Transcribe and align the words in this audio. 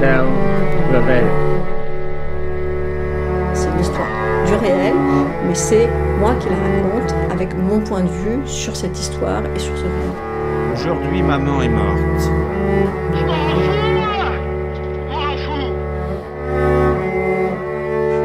rêve. 0.00 1.24
C'est 3.54 3.70
l'histoire 3.76 4.06
du 4.46 4.54
réel, 4.54 4.94
mais 5.46 5.54
c'est 5.54 5.88
moi 6.18 6.34
qui 6.34 6.48
la 6.48 6.56
raconte 6.56 7.14
avec 7.30 7.54
mon 7.56 7.80
point 7.80 8.02
de 8.02 8.08
vue 8.08 8.46
sur 8.46 8.76
cette 8.76 8.98
histoire 8.98 9.42
et 9.54 9.58
sur 9.58 9.76
ce 9.76 9.84
réel. 9.84 10.10
Aujourd'hui, 10.72 11.22
maman 11.22 11.62
est 11.62 11.68
morte. 11.68 12.30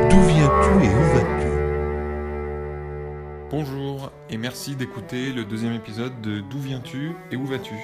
D'où 0.09 0.21
viens-tu 0.21 0.85
et 0.85 0.89
où 0.89 1.03
vas-tu? 1.13 1.51
Bonjour 3.51 4.11
et 4.29 4.37
merci 4.37 4.75
d'écouter 4.75 5.31
le 5.33 5.43
deuxième 5.43 5.73
épisode 5.73 6.21
de 6.21 6.39
D'où 6.39 6.59
viens-tu 6.59 7.11
et 7.31 7.35
où 7.35 7.45
vas-tu? 7.45 7.75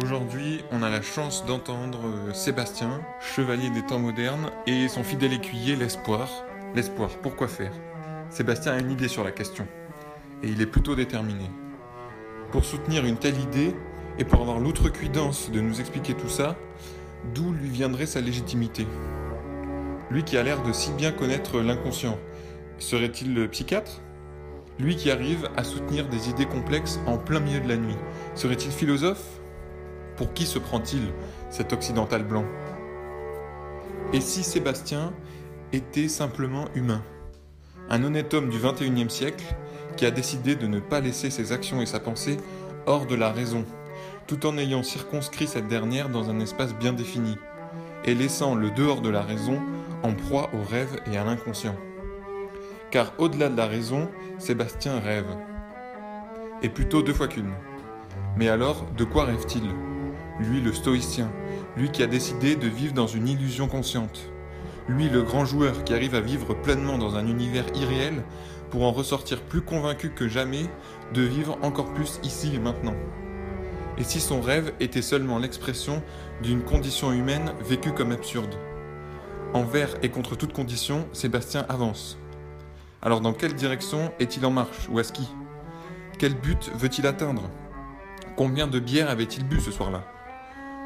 Aujourd'hui, 0.00 0.64
on 0.70 0.82
a 0.82 0.88
la 0.88 1.02
chance 1.02 1.44
d'entendre 1.44 2.00
euh, 2.06 2.32
Sébastien, 2.32 3.02
chevalier 3.20 3.68
des 3.68 3.84
temps 3.84 3.98
modernes, 3.98 4.50
et 4.66 4.88
son 4.88 5.04
fidèle 5.04 5.34
écuyer 5.34 5.76
L'Espoir. 5.76 6.30
L'espoir, 6.74 7.10
pourquoi 7.22 7.46
faire? 7.46 7.72
Sébastien 8.30 8.72
a 8.72 8.78
une 8.78 8.90
idée 8.90 9.08
sur 9.08 9.22
la 9.22 9.32
question, 9.32 9.66
et 10.42 10.48
il 10.48 10.62
est 10.62 10.66
plutôt 10.66 10.94
déterminé. 10.94 11.44
Pour 12.52 12.64
soutenir 12.64 13.04
une 13.04 13.18
telle 13.18 13.38
idée, 13.38 13.76
et 14.18 14.24
pour 14.24 14.40
avoir 14.40 14.60
l'outrecuidance 14.60 15.50
de 15.50 15.60
nous 15.60 15.78
expliquer 15.78 16.14
tout 16.14 16.30
ça, 16.30 16.56
d'où 17.34 17.52
lui 17.52 17.68
viendrait 17.68 18.06
sa 18.06 18.22
légitimité? 18.22 18.86
Lui 20.10 20.24
qui 20.24 20.38
a 20.38 20.42
l'air 20.42 20.62
de 20.62 20.72
si 20.72 20.90
bien 20.92 21.12
connaître 21.12 21.60
l'inconscient, 21.60 22.18
serait-il 22.78 23.46
psychiatre? 23.50 24.00
Lui 24.78 24.96
qui 24.96 25.10
arrive 25.10 25.50
à 25.54 25.64
soutenir 25.64 26.08
des 26.08 26.30
idées 26.30 26.46
complexes 26.46 26.98
en 27.06 27.18
plein 27.18 27.40
milieu 27.40 27.60
de 27.60 27.68
la 27.68 27.76
nuit, 27.76 27.96
serait-il 28.34 28.72
philosophe? 28.72 29.41
Pour 30.16 30.32
qui 30.32 30.46
se 30.46 30.58
prend-il, 30.58 31.12
cet 31.50 31.72
occidental 31.72 32.24
blanc? 32.24 32.44
Et 34.12 34.20
si 34.20 34.42
Sébastien 34.42 35.12
était 35.72 36.08
simplement 36.08 36.66
humain? 36.74 37.02
Un 37.88 38.04
honnête 38.04 38.32
homme 38.34 38.50
du 38.50 38.58
21e 38.58 39.08
siècle 39.08 39.44
qui 39.96 40.06
a 40.06 40.10
décidé 40.10 40.54
de 40.54 40.66
ne 40.66 40.80
pas 40.80 41.00
laisser 41.00 41.30
ses 41.30 41.52
actions 41.52 41.80
et 41.80 41.86
sa 41.86 42.00
pensée 42.00 42.36
hors 42.86 43.06
de 43.06 43.14
la 43.14 43.32
raison, 43.32 43.64
tout 44.26 44.46
en 44.46 44.58
ayant 44.58 44.82
circonscrit 44.82 45.46
cette 45.46 45.68
dernière 45.68 46.08
dans 46.08 46.30
un 46.30 46.40
espace 46.40 46.74
bien 46.74 46.92
défini, 46.92 47.36
et 48.04 48.14
laissant 48.14 48.54
le 48.54 48.70
dehors 48.70 49.00
de 49.00 49.10
la 49.10 49.22
raison 49.22 49.60
en 50.02 50.12
proie 50.14 50.50
au 50.52 50.62
rêve 50.68 51.00
et 51.10 51.16
à 51.16 51.24
l'inconscient. 51.24 51.76
Car 52.90 53.12
au-delà 53.18 53.48
de 53.48 53.56
la 53.56 53.66
raison, 53.66 54.08
Sébastien 54.38 54.98
rêve. 55.00 55.36
Et 56.62 56.68
plutôt 56.68 57.02
deux 57.02 57.14
fois 57.14 57.28
qu'une. 57.28 57.52
Mais 58.36 58.48
alors, 58.48 58.84
de 58.96 59.04
quoi 59.04 59.24
rêve-t-il? 59.24 59.64
Lui 60.40 60.60
le 60.60 60.72
stoïcien, 60.72 61.30
lui 61.76 61.90
qui 61.90 62.02
a 62.02 62.06
décidé 62.06 62.56
de 62.56 62.66
vivre 62.66 62.94
dans 62.94 63.06
une 63.06 63.28
illusion 63.28 63.68
consciente. 63.68 64.30
Lui 64.88 65.08
le 65.08 65.22
grand 65.22 65.44
joueur 65.44 65.84
qui 65.84 65.94
arrive 65.94 66.14
à 66.14 66.20
vivre 66.20 66.54
pleinement 66.54 66.98
dans 66.98 67.16
un 67.16 67.26
univers 67.26 67.66
irréel 67.74 68.24
pour 68.70 68.84
en 68.84 68.92
ressortir 68.92 69.42
plus 69.42 69.60
convaincu 69.60 70.10
que 70.10 70.28
jamais 70.28 70.66
de 71.14 71.22
vivre 71.22 71.58
encore 71.62 71.92
plus 71.92 72.18
ici 72.24 72.52
et 72.54 72.58
maintenant. 72.58 72.96
Et 73.98 74.04
si 74.04 74.20
son 74.20 74.40
rêve 74.40 74.72
était 74.80 75.02
seulement 75.02 75.38
l'expression 75.38 76.02
d'une 76.42 76.62
condition 76.62 77.12
humaine 77.12 77.52
vécue 77.60 77.92
comme 77.92 78.12
absurde? 78.12 78.54
Envers 79.52 79.94
et 80.02 80.08
contre 80.08 80.34
toute 80.34 80.54
condition, 80.54 81.06
Sébastien 81.12 81.66
avance. 81.68 82.18
Alors 83.02 83.20
dans 83.20 83.34
quelle 83.34 83.54
direction 83.54 84.12
est-il 84.18 84.46
en 84.46 84.50
marche 84.50 84.88
ou 84.90 84.98
à 84.98 85.04
ski? 85.04 85.28
Quel 86.18 86.34
but 86.34 86.70
veut-il 86.74 87.06
atteindre? 87.06 87.50
Combien 88.36 88.66
de 88.66 88.80
bières 88.80 89.10
avait-il 89.10 89.44
bu 89.46 89.60
ce 89.60 89.70
soir-là? 89.70 90.04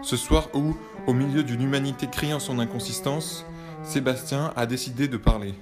Ce 0.03 0.17
soir 0.17 0.49
où, 0.55 0.77
au 1.07 1.13
milieu 1.13 1.43
d'une 1.43 1.63
humanité 1.63 2.07
criant 2.07 2.39
son 2.39 2.59
inconsistance, 2.59 3.45
Sébastien 3.83 4.53
a 4.57 4.67
décidé 4.67 5.09
de 5.09 5.17
parler. 5.17 5.55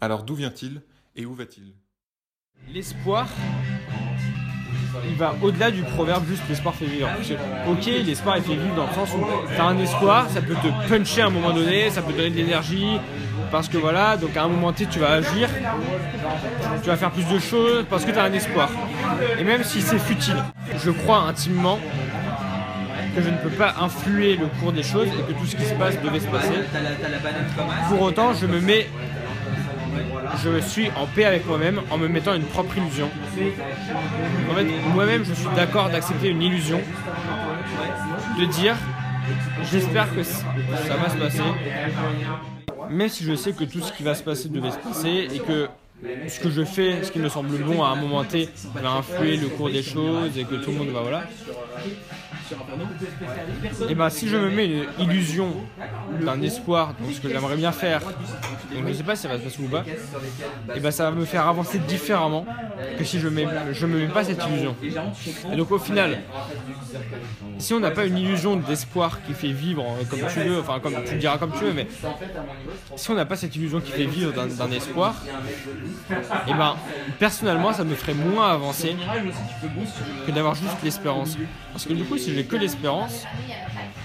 Alors 0.00 0.22
d'où 0.22 0.34
vient-il 0.34 0.80
et 1.16 1.26
où 1.26 1.34
va-t-il? 1.34 1.74
L'espoir, 2.72 3.28
il 5.08 5.16
va 5.16 5.34
au-delà 5.42 5.70
du 5.70 5.82
proverbe 5.82 6.26
juste 6.26 6.42
l'espoir 6.48 6.74
fait 6.74 6.86
vivre. 6.86 7.08
Ok, 7.68 7.86
l'espoir 7.86 8.36
il 8.38 8.42
fait 8.42 8.56
vivre 8.56 8.74
dans 8.74 8.86
le 8.86 8.92
sens 8.94 9.10
où 9.14 9.24
t'as 9.56 9.64
un 9.64 9.78
espoir, 9.78 10.28
ça 10.30 10.40
peut 10.40 10.54
te 10.54 10.88
puncher 10.88 11.22
à 11.22 11.26
un 11.26 11.30
moment 11.30 11.52
donné, 11.52 11.90
ça 11.90 12.02
peut 12.02 12.12
te 12.12 12.18
donner 12.18 12.30
de 12.30 12.36
l'énergie, 12.36 12.98
parce 13.50 13.68
que 13.68 13.78
voilà, 13.78 14.16
donc 14.16 14.36
à 14.36 14.44
un 14.44 14.48
moment 14.48 14.72
T 14.72 14.86
tu 14.86 14.98
vas 14.98 15.12
agir, 15.12 15.48
tu 16.82 16.88
vas 16.88 16.96
faire 16.96 17.10
plus 17.10 17.26
de 17.26 17.38
choses 17.38 17.84
parce 17.88 18.04
que 18.04 18.10
tu 18.10 18.18
as 18.18 18.24
un 18.24 18.32
espoir. 18.32 18.70
Et 19.38 19.44
même 19.44 19.64
si 19.64 19.82
c'est 19.82 19.98
futile, 19.98 20.42
je 20.76 20.90
crois 20.90 21.20
intimement 21.20 21.78
que 23.14 23.22
je 23.22 23.30
ne 23.30 23.36
peux 23.38 23.50
pas 23.50 23.74
influer 23.80 24.36
le 24.36 24.46
cours 24.46 24.72
des 24.72 24.82
choses 24.82 25.08
et 25.08 25.32
que 25.32 25.38
tout 25.38 25.46
ce 25.46 25.56
qui 25.56 25.64
se 25.64 25.74
passe 25.74 26.00
devait 26.02 26.20
se 26.20 26.26
passer. 26.28 26.54
Pour 27.88 28.02
autant, 28.02 28.34
je 28.34 28.46
me 28.46 28.60
mets 28.60 28.86
je 30.42 30.60
suis 30.60 30.90
en 30.96 31.06
paix 31.06 31.24
avec 31.24 31.46
moi-même 31.46 31.80
en 31.90 31.98
me 31.98 32.08
mettant 32.08 32.34
une 32.34 32.44
propre 32.44 32.76
illusion. 32.76 33.10
En 34.50 34.54
fait, 34.54 34.66
moi-même, 34.94 35.24
je 35.24 35.34
suis 35.34 35.48
d'accord 35.56 35.90
d'accepter 35.90 36.28
une 36.28 36.42
illusion, 36.42 36.80
de 38.38 38.44
dire 38.44 38.76
j'espère 39.70 40.14
que 40.14 40.22
ça 40.22 40.44
va 40.96 41.08
se 41.08 41.16
passer, 41.16 41.42
même 42.90 43.08
si 43.08 43.24
je 43.24 43.34
sais 43.34 43.52
que 43.52 43.64
tout 43.64 43.80
ce 43.80 43.92
qui 43.92 44.02
va 44.02 44.14
se 44.14 44.22
passer 44.22 44.48
devait 44.48 44.70
se 44.70 44.78
passer 44.78 45.28
et 45.34 45.38
que 45.40 45.68
ce 46.28 46.40
que 46.40 46.50
je 46.50 46.64
fais, 46.64 47.02
ce 47.02 47.10
qui 47.10 47.18
me 47.18 47.28
semble 47.28 47.58
bon 47.58 47.82
à 47.82 47.88
un 47.88 47.96
moment 47.96 48.24
T, 48.24 48.48
va 48.74 48.92
influer 48.92 49.36
le 49.36 49.48
cours 49.48 49.70
des 49.70 49.82
choses 49.82 50.36
et 50.38 50.44
que 50.44 50.54
tout 50.54 50.70
le 50.70 50.78
monde 50.78 50.88
va 50.88 51.00
voilà. 51.00 51.24
Et 53.88 53.94
ben 53.94 54.10
si 54.10 54.28
je 54.28 54.36
me 54.36 54.50
mets 54.50 54.66
une 54.66 55.10
illusion 55.10 55.54
d'un 56.20 56.40
espoir, 56.42 56.94
donc 57.00 57.12
ce 57.12 57.20
que 57.20 57.28
j'aimerais 57.28 57.56
bien 57.56 57.72
faire, 57.72 58.00
donc 58.02 58.88
je 58.88 58.92
sais 58.92 59.02
pas 59.02 59.16
si 59.16 59.22
ça 59.22 59.28
va 59.28 59.38
se 59.38 59.44
passer 59.44 59.62
ou 59.62 59.68
pas, 59.68 59.84
et 60.74 60.80
ben 60.80 60.90
ça 60.90 61.10
va 61.10 61.16
me 61.16 61.24
faire 61.24 61.46
avancer 61.46 61.78
différemment 61.78 62.46
que 62.98 63.04
si 63.04 63.18
je 63.18 63.28
mets, 63.28 63.46
je 63.72 63.86
me 63.86 63.98
mets 64.00 64.12
pas 64.12 64.24
cette 64.24 64.42
illusion. 64.46 64.74
Et 65.52 65.56
donc 65.56 65.70
au 65.70 65.78
final, 65.78 66.18
si 67.58 67.74
on 67.74 67.80
n'a 67.80 67.90
pas 67.90 68.06
une 68.06 68.18
illusion 68.18 68.56
d'espoir 68.56 69.22
qui 69.24 69.32
fait 69.32 69.52
vivre 69.52 69.82
euh, 69.82 70.04
comme 70.08 70.20
tu 70.32 70.40
veux, 70.40 70.60
enfin 70.60 70.80
comme 70.80 70.94
tu 71.04 71.14
le 71.14 71.18
diras 71.18 71.38
comme 71.38 71.52
tu 71.52 71.64
veux, 71.64 71.72
mais 71.72 71.86
si 72.96 73.10
on 73.10 73.14
n'a 73.14 73.26
pas 73.26 73.36
cette 73.36 73.54
illusion 73.56 73.80
qui 73.80 73.92
fait 73.92 74.04
vivre 74.06 74.32
d'un 74.32 74.70
espoir, 74.70 75.14
et 76.46 76.54
ben 76.54 76.76
personnellement 77.18 77.72
ça 77.72 77.84
me 77.84 77.94
ferait 77.94 78.14
moins 78.14 78.52
avancer 78.52 78.96
que 80.26 80.30
d'avoir 80.30 80.54
juste 80.54 80.82
l'espérance. 80.82 81.36
Parce 81.72 81.84
que 81.84 81.92
du 81.92 82.04
coup 82.04 82.18
si 82.18 82.32
que 82.44 82.56
l'espérance, 82.56 83.24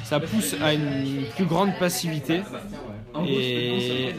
ça 0.03 0.19
pousse 0.19 0.55
à 0.61 0.73
une 0.73 1.25
plus 1.35 1.45
grande 1.45 1.77
passivité 1.79 2.41
et 3.27 4.13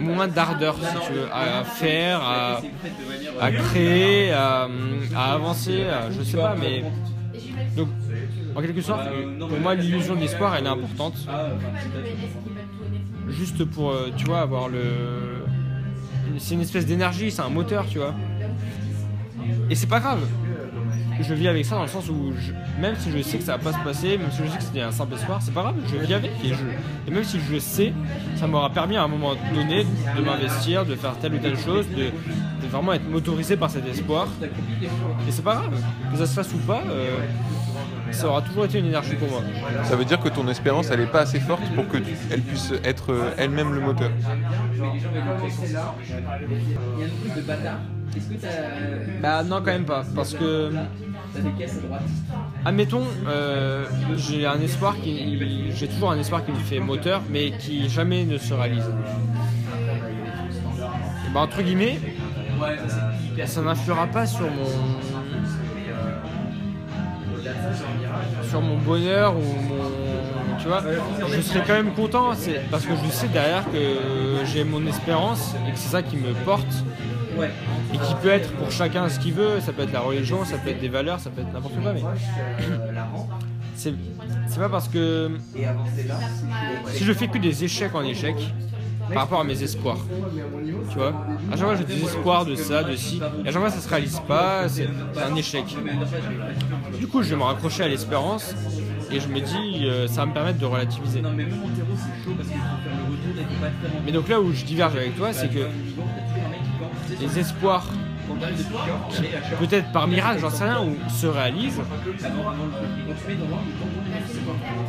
moins 0.00 0.28
d'ardeur 0.28 0.76
si 0.76 1.06
tu 1.06 1.12
veux 1.14 1.26
à 1.32 1.64
faire, 1.64 2.20
à, 2.22 3.50
créer, 3.50 4.30
à, 4.32 4.68
à 5.16 5.32
avancer, 5.34 5.82
à- 5.84 6.10
je 6.10 6.22
sais 6.22 6.36
pas 6.36 6.54
mais 6.58 6.84
donc 7.76 7.88
en 8.54 8.60
quelque 8.62 8.80
sorte 8.82 9.02
pour 9.38 9.58
moi 9.60 9.74
l'illusion 9.74 10.14
de 10.14 10.20
l'espoir 10.20 10.54
elle 10.56 10.66
est 10.66 10.68
importante. 10.68 11.16
Juste 13.28 13.64
pour 13.64 13.90
euh, 13.90 14.10
tu 14.16 14.24
vois 14.24 14.40
avoir 14.40 14.68
le 14.68 15.44
c'est 16.38 16.54
une 16.54 16.60
espèce 16.62 16.86
d'énergie, 16.86 17.30
c'est 17.30 17.42
un 17.42 17.48
moteur 17.50 17.84
tu 17.90 17.98
vois. 17.98 18.14
Et 19.70 19.74
c'est 19.74 19.86
pas 19.88 20.00
grave 20.00 20.20
je 21.20 21.34
vis 21.34 21.48
avec 21.48 21.64
ça 21.64 21.76
dans 21.76 21.82
le 21.82 21.88
sens 21.88 22.08
où 22.08 22.32
je- 22.38 22.52
même 22.80 22.94
si 22.98 23.10
je 23.10 23.20
sais 23.22 23.38
que 23.38 23.44
ça 23.44 23.56
va 23.56 23.70
pas 23.72 23.78
se 23.78 23.82
passer, 23.84 24.18
même 24.18 24.30
si 24.30 24.42
je 24.44 24.50
sais 24.50 24.58
que 24.58 24.62
c'était 24.64 24.80
un 24.82 24.92
simple 24.92 25.14
espoir, 25.14 25.38
c'est 25.42 25.52
pas 25.54 25.62
grave, 25.62 25.74
je 25.90 25.96
vis 26.06 26.14
avec 26.14 26.30
et, 26.44 26.48
je, 26.48 26.54
et 27.06 27.10
même 27.10 27.24
si 27.24 27.38
je 27.40 27.52
le 27.52 27.60
sais, 27.60 27.92
ça 28.36 28.46
m'aura 28.46 28.70
permis 28.70 28.96
à 28.96 29.02
un 29.04 29.08
moment 29.08 29.32
donné 29.54 29.84
de 30.16 30.22
m'investir, 30.22 30.84
de 30.86 30.94
faire 30.94 31.16
telle 31.18 31.34
ou 31.34 31.38
telle 31.38 31.58
chose, 31.58 31.86
de, 31.90 32.04
de 32.04 32.68
vraiment 32.70 32.92
être 32.92 33.08
motorisé 33.08 33.56
par 33.56 33.70
cet 33.70 33.86
espoir. 33.88 34.28
Et 34.42 35.30
c'est 35.30 35.42
pas 35.44 35.54
grave, 35.56 35.82
que 36.12 36.18
ça 36.18 36.26
se 36.26 36.34
fasse 36.34 36.52
ou 36.54 36.58
pas, 36.58 36.82
euh, 36.88 37.16
ça 38.10 38.28
aura 38.28 38.42
toujours 38.42 38.64
été 38.64 38.78
une 38.78 38.86
énergie 38.86 39.14
pour 39.16 39.28
moi. 39.30 39.42
Ça 39.84 39.96
veut 39.96 40.04
dire 40.04 40.20
que 40.20 40.28
ton 40.28 40.46
espérance, 40.48 40.90
elle 40.90 41.00
n'est 41.00 41.06
pas 41.06 41.20
assez 41.20 41.40
forte 41.40 41.62
pour 41.74 41.86
que 41.88 41.98
tu- 41.98 42.14
elle 42.30 42.40
puisse 42.42 42.72
être 42.84 43.12
euh, 43.12 43.30
elle-même 43.36 43.74
le 43.74 43.80
moteur. 43.80 44.10
Bah 49.22 49.42
non 49.42 49.56
quand 49.56 49.72
même 49.72 49.84
pas, 49.84 50.04
parce 50.14 50.34
que 50.34 50.70
admettons, 52.64 53.04
euh, 53.26 53.84
j'ai 54.16 54.46
un 54.46 54.60
espoir 54.60 54.96
qui, 55.02 55.70
j'ai 55.74 55.88
toujours 55.88 56.10
un 56.10 56.18
espoir 56.18 56.44
qui 56.44 56.52
me 56.52 56.58
fait 56.58 56.80
moteur, 56.80 57.22
mais 57.30 57.52
qui 57.52 57.88
jamais 57.88 58.24
ne 58.24 58.38
se 58.38 58.54
réalise. 58.54 58.84
Et 61.26 61.30
bah 61.32 61.40
entre 61.40 61.62
guillemets, 61.62 61.98
ça 63.46 63.62
n'influera 63.62 64.06
pas 64.06 64.26
sur 64.26 64.46
mon 64.50 64.66
sur 68.48 68.60
mon 68.60 68.78
bonheur 68.78 69.36
ou 69.36 69.40
mon 69.40 69.88
tu 70.58 70.66
vois. 70.66 70.82
Je 71.30 71.40
serai 71.40 71.60
quand 71.66 71.74
même 71.74 71.92
content 71.92 72.32
parce 72.70 72.84
que 72.84 72.92
je 73.04 73.10
sais 73.10 73.28
derrière 73.28 73.64
que 73.70 74.44
j'ai 74.44 74.64
mon 74.64 74.84
espérance 74.86 75.54
et 75.68 75.72
que 75.72 75.78
c'est 75.78 75.90
ça 75.90 76.02
qui 76.02 76.16
me 76.16 76.32
porte 76.44 76.84
et 77.92 77.98
qui 77.98 78.14
peut 78.22 78.28
être 78.28 78.52
pour 78.52 78.70
chacun 78.70 79.08
ce 79.08 79.18
qu'il 79.18 79.34
veut 79.34 79.60
ça 79.60 79.72
peut 79.72 79.82
être 79.82 79.92
la 79.92 80.00
religion 80.00 80.44
ça 80.44 80.58
peut 80.58 80.70
être 80.70 80.80
des 80.80 80.88
valeurs 80.88 81.20
ça 81.20 81.30
peut 81.30 81.40
être 81.40 81.52
n'importe 81.52 81.74
quoi 81.80 81.92
mais 81.92 82.02
c'est 83.76 83.94
pas 84.58 84.68
parce 84.68 84.88
que 84.88 85.30
si 86.88 87.04
je 87.04 87.12
fais 87.12 87.28
que 87.28 87.38
des 87.38 87.64
échecs 87.64 87.94
en 87.94 88.02
échecs 88.02 88.52
par 89.12 89.22
rapport 89.22 89.40
à 89.40 89.44
mes 89.44 89.62
espoirs, 89.62 89.98
tu 90.90 90.98
vois, 90.98 91.14
à 91.50 91.56
chaque 91.56 91.64
fois 91.64 91.76
j'ai 91.76 91.84
des 91.84 92.02
espoirs 92.02 92.44
de 92.44 92.54
ça, 92.54 92.82
de 92.82 92.94
ci, 92.94 93.20
et 93.44 93.48
à 93.48 93.52
chaque 93.52 93.60
fois 93.60 93.70
ça 93.70 93.80
se 93.80 93.88
réalise 93.88 94.20
pas, 94.26 94.68
c'est 94.68 94.88
c'est 95.14 95.22
un 95.22 95.34
échec. 95.34 95.64
Du 96.98 97.06
coup, 97.06 97.22
je 97.22 97.30
vais 97.30 97.36
me 97.36 97.42
raccrocher 97.42 97.84
à 97.84 97.88
l'espérance 97.88 98.54
et 99.10 99.20
je 99.20 99.28
me 99.28 99.40
dis, 99.40 99.86
euh, 99.86 100.06
ça 100.08 100.22
va 100.22 100.26
me 100.26 100.34
permettre 100.34 100.58
de 100.58 100.66
relativiser. 100.66 101.22
Mais 104.04 104.12
donc 104.12 104.28
là 104.28 104.40
où 104.40 104.52
je 104.52 104.64
diverge 104.64 104.96
avec 104.96 105.16
toi, 105.16 105.32
c'est 105.32 105.48
que 105.48 105.66
les 107.20 107.38
espoirs, 107.38 107.86
peut-être 109.58 109.90
par 109.92 110.06
miracle, 110.06 110.40
j'en 110.40 110.50
sais 110.50 110.64
rien, 110.64 110.82
ou 110.82 110.96
se 111.10 111.26
réalisent, 111.26 111.80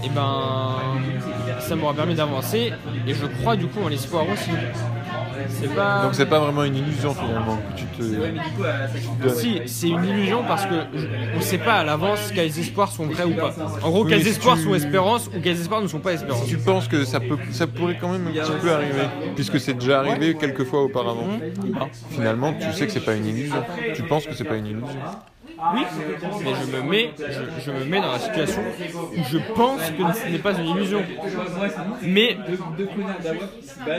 et 0.04 0.10
ben 0.10 0.76
ça 1.60 1.76
m'aura 1.76 1.94
permis 1.94 2.16
d'avancer 2.16 2.74
et 3.08 3.14
je 3.14 3.26
crois 3.26 3.56
du 3.56 3.68
coup 3.68 3.82
en 3.84 3.88
l'espoir 3.88 4.26
aussi. 4.30 4.52
C'est 5.48 5.74
pas. 5.76 6.04
Donc 6.04 6.16
c'est 6.16 6.26
pas 6.26 6.40
vraiment 6.40 6.64
une 6.64 6.76
illusion 6.76 7.14
finalement 7.14 7.58
que 7.58 7.80
tu 7.80 7.86
te. 7.86 9.30
Si, 9.30 9.62
c'est 9.66 9.88
une 9.90 10.04
illusion 10.06 10.44
parce 10.48 10.66
que 10.66 10.76
je- 10.94 11.08
on 11.38 11.42
sait 11.42 11.58
pas 11.58 11.76
à 11.76 11.84
l'avance 11.84 12.32
quels 12.34 12.58
espoirs 12.60 12.92
sont 12.92 13.06
vrais 13.08 13.24
ou 13.26 13.34
pas. 13.36 13.54
En 13.84 13.90
gros, 13.90 14.04
Oui, 14.04 14.10
quels 14.12 14.24
si 14.24 14.30
espoirs 14.30 14.58
tu- 14.58 14.64
sont 14.64 14.76
espérances 14.76 15.28
ou 15.28 15.40
quels 15.42 15.60
espoirs 15.60 15.82
ne 15.82 15.88
sont 15.88 16.00
pas 16.00 16.14
espérances. 16.14 16.46
Tu 16.48 16.58
penses 16.58 16.88
que 16.88 17.06
ça 17.06 17.20
peut, 17.20 17.38
ça 17.52 17.68
pourrait 17.68 17.98
quand 18.00 18.10
même 18.10 18.28
un 18.28 18.32
petit 18.32 18.52
peu 18.62 18.72
arriver, 18.72 19.08
puisque 19.36 19.60
c'est 19.60 19.74
déjà 19.74 20.00
arrivé 20.00 20.36
quelques 20.36 20.64
fois 20.66 20.82
auparavant. 20.84 21.24
Mmh. 21.28 21.80
Finalement, 22.12 22.54
tu 22.54 22.72
sais 22.74 22.86
que 22.88 22.92
c'est 22.92 23.00
pas 23.06 23.16
une 23.16 23.26
illusion. 23.28 23.64
Tu 23.96 24.04
penses 24.04 24.26
que 24.26 24.34
c'est 24.34 24.44
pas 24.44 24.56
une 24.56 24.68
illusion. 24.68 24.88
Oui, 25.74 25.82
mais 26.44 26.52
je 26.56 26.72
me 26.78 26.82
mets, 26.90 27.12
je, 27.18 27.62
je 27.66 27.72
me 27.72 27.84
mets 27.86 28.00
dans 28.02 28.12
la 28.14 28.20
situation 28.20 28.62
où 29.18 29.22
je 29.30 29.38
pense 29.56 29.82
que 29.82 30.04
ce 30.20 30.32
n'est 30.32 30.38
pas 30.40 30.54
une 30.54 30.68
illusion. 30.68 31.04
Mais 32.02 32.38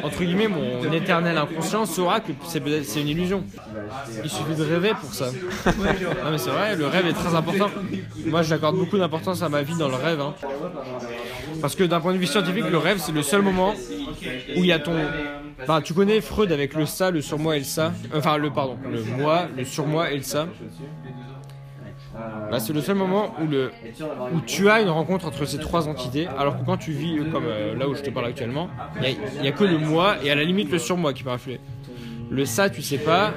entre 0.03 0.25
guillemets, 0.25 0.49
mon 0.49 0.91
éternel 0.93 1.37
inconscient 1.37 1.85
saura 1.87 2.21
que 2.21 2.33
c'est 2.47 2.62
c'est 2.85 3.01
une 3.03 3.09
illusion. 3.09 3.45
Il 4.25 4.31
suffit 4.31 4.55
de 4.55 4.62
rêver 4.65 4.93
pour 5.01 5.12
ça. 5.12 5.27
non 5.67 6.31
mais 6.31 6.39
c'est 6.39 6.51
vrai, 6.51 6.77
le 6.77 6.87
rêve 6.87 7.07
est 7.07 7.12
très 7.12 7.35
important. 7.35 7.69
Moi, 8.27 8.43
j'accorde 8.43 8.77
beaucoup 8.77 8.99
d'importance 8.99 9.43
à 9.43 9.49
ma 9.49 9.62
vie 9.62 9.77
dans 9.77 9.89
le 9.89 9.97
rêve. 9.97 10.21
hein. 10.21 10.35
Parce 11.61 11.75
que 11.75 11.85
d'un 11.85 12.01
point 12.01 12.12
de 12.12 12.19
vue 12.19 12.27
scientifique, 12.27 12.71
le 12.71 12.79
rêve, 12.79 12.99
c'est 12.99 13.12
le 13.12 13.23
seul 13.23 13.43
moment 13.43 13.75
où 14.57 14.65
il 14.65 14.67
y 14.67 14.73
a 14.73 14.79
ton. 14.79 14.95
Enfin, 15.62 15.83
tu 15.83 15.93
connais 15.93 16.23
Freud 16.23 16.51
avec 16.53 16.73
le 16.75 16.87
ça, 16.87 17.11
le 17.11 17.21
surmoi 17.21 17.57
et 17.57 17.61
le 17.61 17.65
ça. 17.67 17.93
Enfin, 18.15 18.39
le 18.39 18.51
pardon, 18.51 18.79
le 18.91 19.03
moi, 19.05 19.47
le 19.57 19.65
surmoi 19.65 20.11
et 20.11 20.17
le 20.17 20.23
ça. 20.23 20.47
Bah, 22.50 22.58
c'est 22.58 22.73
le 22.73 22.81
seul 22.81 22.97
moment 22.97 23.32
où, 23.38 23.47
le, 23.47 23.73
où 24.35 24.41
tu 24.41 24.69
as 24.69 24.81
une 24.81 24.88
rencontre 24.88 25.26
entre 25.26 25.44
ces 25.44 25.58
trois 25.58 25.88
entités, 25.88 26.29
alors 26.37 26.58
que 26.58 26.64
quand 26.64 26.76
tu 26.76 26.93
vis 26.93 27.19
euh, 27.19 27.25
comme 27.31 27.44
euh, 27.47 27.75
là 27.76 27.88
où 27.88 27.94
je 27.94 28.02
te 28.02 28.11
parle 28.11 28.26
actuellement, 28.26 28.69
il 29.00 29.17
n'y 29.41 29.49
a, 29.49 29.52
que 29.52 29.64
le 29.64 29.79
moi 29.79 30.17
et 30.23 30.31
à 30.31 30.35
la 30.35 30.44
limite 30.44 30.70
le 30.70 30.79
surmoi 30.79 31.12
qui 31.12 31.23
peut 31.23 31.31
influer. 31.31 31.61
Le 32.31 32.44
ça, 32.44 32.70
tu 32.70 32.82
sais 32.82 32.99
pas, 32.99 33.32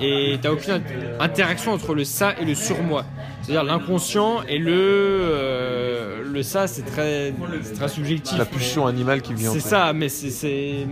et 0.00 0.38
tu 0.40 0.48
aucune 0.48 0.74
int- 0.74 0.82
interaction 1.20 1.72
entre 1.72 1.94
le 1.94 2.04
ça 2.04 2.34
et 2.38 2.44
le 2.44 2.54
surmoi. 2.54 3.04
C'est-à-dire 3.42 3.64
l'inconscient 3.64 4.42
et 4.48 4.58
le. 4.58 4.72
euh, 4.74 6.22
le 6.24 6.42
ça, 6.42 6.66
c'est 6.66 6.82
très, 6.82 7.32
c'est 7.62 7.74
très 7.74 7.88
subjectif. 7.88 8.38
La 8.38 8.44
pulsion 8.46 8.86
animale 8.86 9.22
qui 9.22 9.34
vient. 9.34 9.50
en 9.50 9.52
C'est 9.52 9.60
ça, 9.60 9.92
mais 9.92 10.08
c'est. 10.08 10.86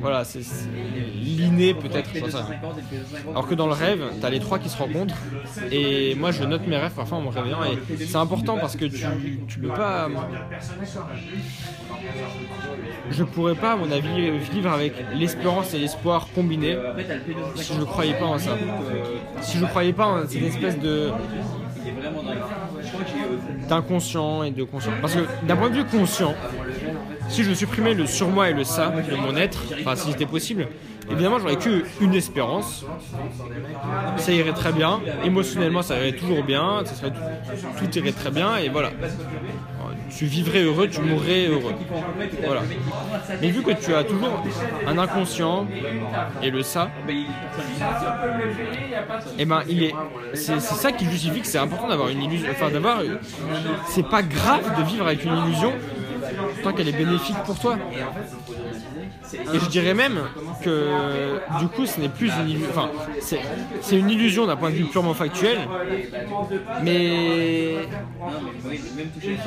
Voilà, 0.00 0.24
c'est 0.24 0.40
l'inné 1.14 1.74
peut-être. 1.74 2.10
Alors 3.30 3.46
que 3.46 3.54
dans 3.54 3.66
le 3.66 3.72
rêve, 3.72 4.02
t'as 4.20 4.30
les 4.30 4.40
trois 4.40 4.58
qui 4.58 4.68
se 4.68 4.76
rencontrent. 4.76 5.16
Et 5.70 6.14
moi, 6.14 6.30
je 6.30 6.44
note 6.44 6.66
mes 6.66 6.76
rêves 6.76 6.92
parfois 6.94 7.18
en 7.18 7.22
me 7.22 7.28
réveillant. 7.28 7.58
Et 7.64 8.06
c'est 8.06 8.16
important 8.16 8.56
parce 8.58 8.76
que 8.76 8.86
tu, 8.86 9.04
tu 9.46 9.58
peux 9.60 9.68
pas. 9.68 10.08
Je 13.10 13.24
pourrais 13.24 13.54
pas, 13.54 13.72
à 13.72 13.76
mon 13.76 13.90
avis, 13.90 14.30
vivre 14.52 14.70
avec 14.70 14.94
l'espérance 15.14 15.74
et 15.74 15.78
l'espoir 15.78 16.28
combinés 16.34 16.76
si 17.56 17.74
je 17.74 17.80
ne 17.80 17.84
croyais 17.84 18.14
pas 18.14 18.26
en 18.26 18.38
ça. 18.38 18.56
Si 19.42 19.58
je 19.58 19.64
ne 19.64 19.68
croyais 19.68 19.92
pas 19.92 20.06
en 20.06 20.26
cette 20.26 20.42
espèce 20.42 20.78
de 20.78 21.10
d'inconscient 23.68 24.42
et 24.42 24.50
de 24.50 24.64
conscient. 24.64 24.92
Parce 25.00 25.14
que 25.14 25.20
d'un 25.46 25.56
point 25.56 25.70
de 25.70 25.76
vue 25.76 25.84
conscient, 25.84 26.34
si 27.30 27.44
je 27.44 27.54
supprimais 27.54 27.94
le 27.94 28.06
surmoi 28.06 28.50
et 28.50 28.52
le 28.52 28.64
ça 28.64 28.90
de 28.90 29.16
mon 29.16 29.36
être, 29.36 29.64
enfin 29.80 29.96
si 29.96 30.10
c'était 30.10 30.26
possible, 30.26 30.68
évidemment 31.10 31.38
j'aurais 31.38 31.56
que 31.56 31.84
une 32.00 32.14
espérance. 32.14 32.84
Ça 34.16 34.32
irait 34.32 34.52
très 34.52 34.72
bien, 34.72 35.00
émotionnellement 35.24 35.82
ça 35.82 35.96
irait 35.98 36.12
toujours 36.12 36.44
bien, 36.44 36.82
tout, 37.78 37.98
irait 37.98 38.12
très 38.12 38.30
bien 38.30 38.56
et 38.56 38.68
voilà. 38.68 38.90
Tu 40.16 40.26
vivrais 40.26 40.62
heureux, 40.62 40.88
tu 40.88 41.00
mourrais 41.00 41.46
heureux. 41.46 41.74
Voilà. 42.44 42.62
Mais 43.40 43.50
vu 43.50 43.62
que 43.62 43.70
tu 43.70 43.94
as 43.94 44.02
toujours 44.02 44.42
un 44.84 44.98
inconscient 44.98 45.68
et 46.42 46.50
le 46.50 46.64
ça, 46.64 46.90
et 49.38 49.44
ben 49.44 49.62
il 49.68 49.84
est, 49.84 49.94
c'est 50.34 50.60
ça 50.60 50.90
qui 50.90 51.04
justifie 51.04 51.40
que 51.40 51.46
c'est 51.46 51.58
important 51.58 51.86
d'avoir 51.86 52.08
une 52.08 52.22
illusion, 52.24 52.48
enfin 52.50 52.70
d'avoir, 52.70 53.02
c'est 53.86 54.08
pas 54.08 54.22
grave 54.22 54.76
de 54.76 54.82
vivre 54.82 55.06
avec 55.06 55.24
une 55.24 55.36
illusion 55.36 55.72
tant 56.62 56.72
qu'elle 56.72 56.88
est 56.88 56.92
bénéfique 56.92 57.36
pour 57.44 57.58
toi. 57.58 57.76
Et 59.54 59.58
je 59.58 59.68
dirais 59.68 59.94
même 59.94 60.20
que 60.62 60.88
du 61.58 61.66
coup 61.68 61.86
ce 61.86 62.00
n'est 62.00 62.08
plus 62.08 62.30
une 62.40 62.48
illusion, 62.50 62.68
enfin 62.70 62.90
c'est 63.20 63.96
une 63.96 64.10
illusion 64.10 64.46
d'un 64.46 64.56
point 64.56 64.70
de 64.70 64.76
vue 64.76 64.84
purement 64.84 65.14
factuel, 65.14 65.58
mais 66.82 67.74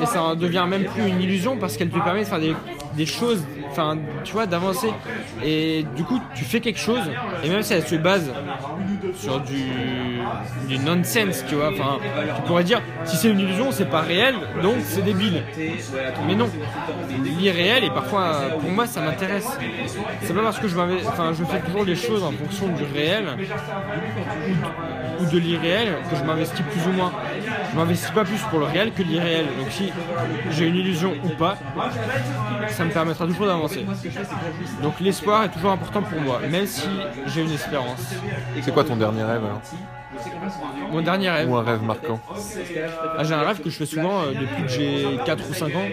et 0.00 0.06
ça 0.06 0.22
en 0.22 0.34
devient 0.34 0.66
même 0.68 0.84
plus 0.84 1.06
une 1.06 1.20
illusion 1.20 1.56
parce 1.56 1.76
qu'elle 1.76 1.90
te 1.90 1.98
permet 1.98 2.20
de 2.20 2.26
faire 2.26 2.40
des, 2.40 2.54
des 2.96 3.06
choses, 3.06 3.42
enfin 3.70 3.98
tu 4.24 4.32
vois, 4.32 4.46
d'avancer. 4.46 4.90
Et 5.44 5.84
du 5.96 6.04
coup 6.04 6.20
tu 6.34 6.44
fais 6.44 6.60
quelque 6.60 6.80
chose, 6.80 7.02
et 7.42 7.48
même 7.48 7.62
si 7.62 7.74
elle 7.74 7.86
se 7.86 7.96
base 7.96 8.30
sur 9.16 9.40
du, 9.40 9.64
du 10.68 10.78
nonsense, 10.78 11.44
tu 11.48 11.54
vois, 11.54 11.70
enfin 11.72 11.98
tu 12.36 12.42
pourrais 12.42 12.64
dire 12.64 12.80
si 13.04 13.16
c'est 13.16 13.28
une 13.28 13.40
illusion 13.40 13.70
c'est 13.72 13.88
pas 13.88 14.00
réel, 14.00 14.34
donc 14.62 14.76
c'est 14.82 15.02
débile. 15.02 15.42
Mais 16.26 16.34
non, 16.34 16.48
l'irréel 17.38 17.84
et 17.84 17.90
parfois 17.90 18.40
pour 18.60 18.70
moi 18.70 18.86
ça 18.86 19.00
m'intéresse. 19.00 19.48
C'est 20.22 20.34
pas 20.34 20.42
parce 20.42 20.58
que 20.58 20.68
je 20.68 20.76
enfin 21.08 21.32
je 21.32 21.44
fais 21.44 21.60
toujours 21.60 21.84
les 21.84 21.96
choses 21.96 22.22
en 22.22 22.32
fonction 22.32 22.68
du 22.68 22.84
réel 22.84 23.26
ou 25.20 25.26
de 25.26 25.38
l'irréel 25.38 25.96
que 26.10 26.16
je 26.16 26.24
m'investis 26.24 26.64
plus 26.70 26.86
ou 26.88 26.92
moins. 26.92 27.12
Je 27.70 27.76
m'investis 27.76 28.10
pas 28.10 28.24
plus 28.24 28.40
pour 28.50 28.58
le 28.58 28.66
réel 28.66 28.92
que 28.92 29.02
l'irréel. 29.02 29.46
Donc 29.58 29.70
si 29.70 29.90
j'ai 30.50 30.66
une 30.66 30.76
illusion 30.76 31.14
ou 31.24 31.28
pas, 31.30 31.56
ça 32.68 32.84
me 32.84 32.90
permettra 32.90 33.26
toujours 33.26 33.46
d'avancer. 33.46 33.84
Donc 34.82 35.00
l'espoir 35.00 35.44
est 35.44 35.48
toujours 35.50 35.72
important 35.72 36.02
pour 36.02 36.20
moi, 36.20 36.40
même 36.50 36.66
si 36.66 36.88
j'ai 37.26 37.42
une 37.42 37.52
espérance. 37.52 38.14
C'est 38.60 38.72
quoi 38.72 38.84
ton 38.84 38.96
dernier 38.96 39.22
rêve 39.22 39.42
alors 39.44 39.60
Mon 40.90 41.02
dernier 41.02 41.30
rêve, 41.30 41.50
Ou 41.50 41.56
un 41.56 41.62
rêve 41.62 41.82
marquant 41.82 42.20
ah, 43.16 43.24
j'ai 43.24 43.34
un 43.34 43.42
rêve 43.42 43.60
que 43.60 43.70
je 43.70 43.76
fais 43.76 43.86
souvent 43.86 44.22
euh, 44.22 44.32
depuis 44.32 44.62
que 44.62 44.68
j'ai 44.68 45.18
4 45.24 45.50
ou 45.50 45.54
5 45.54 45.66
ans. 45.76 45.88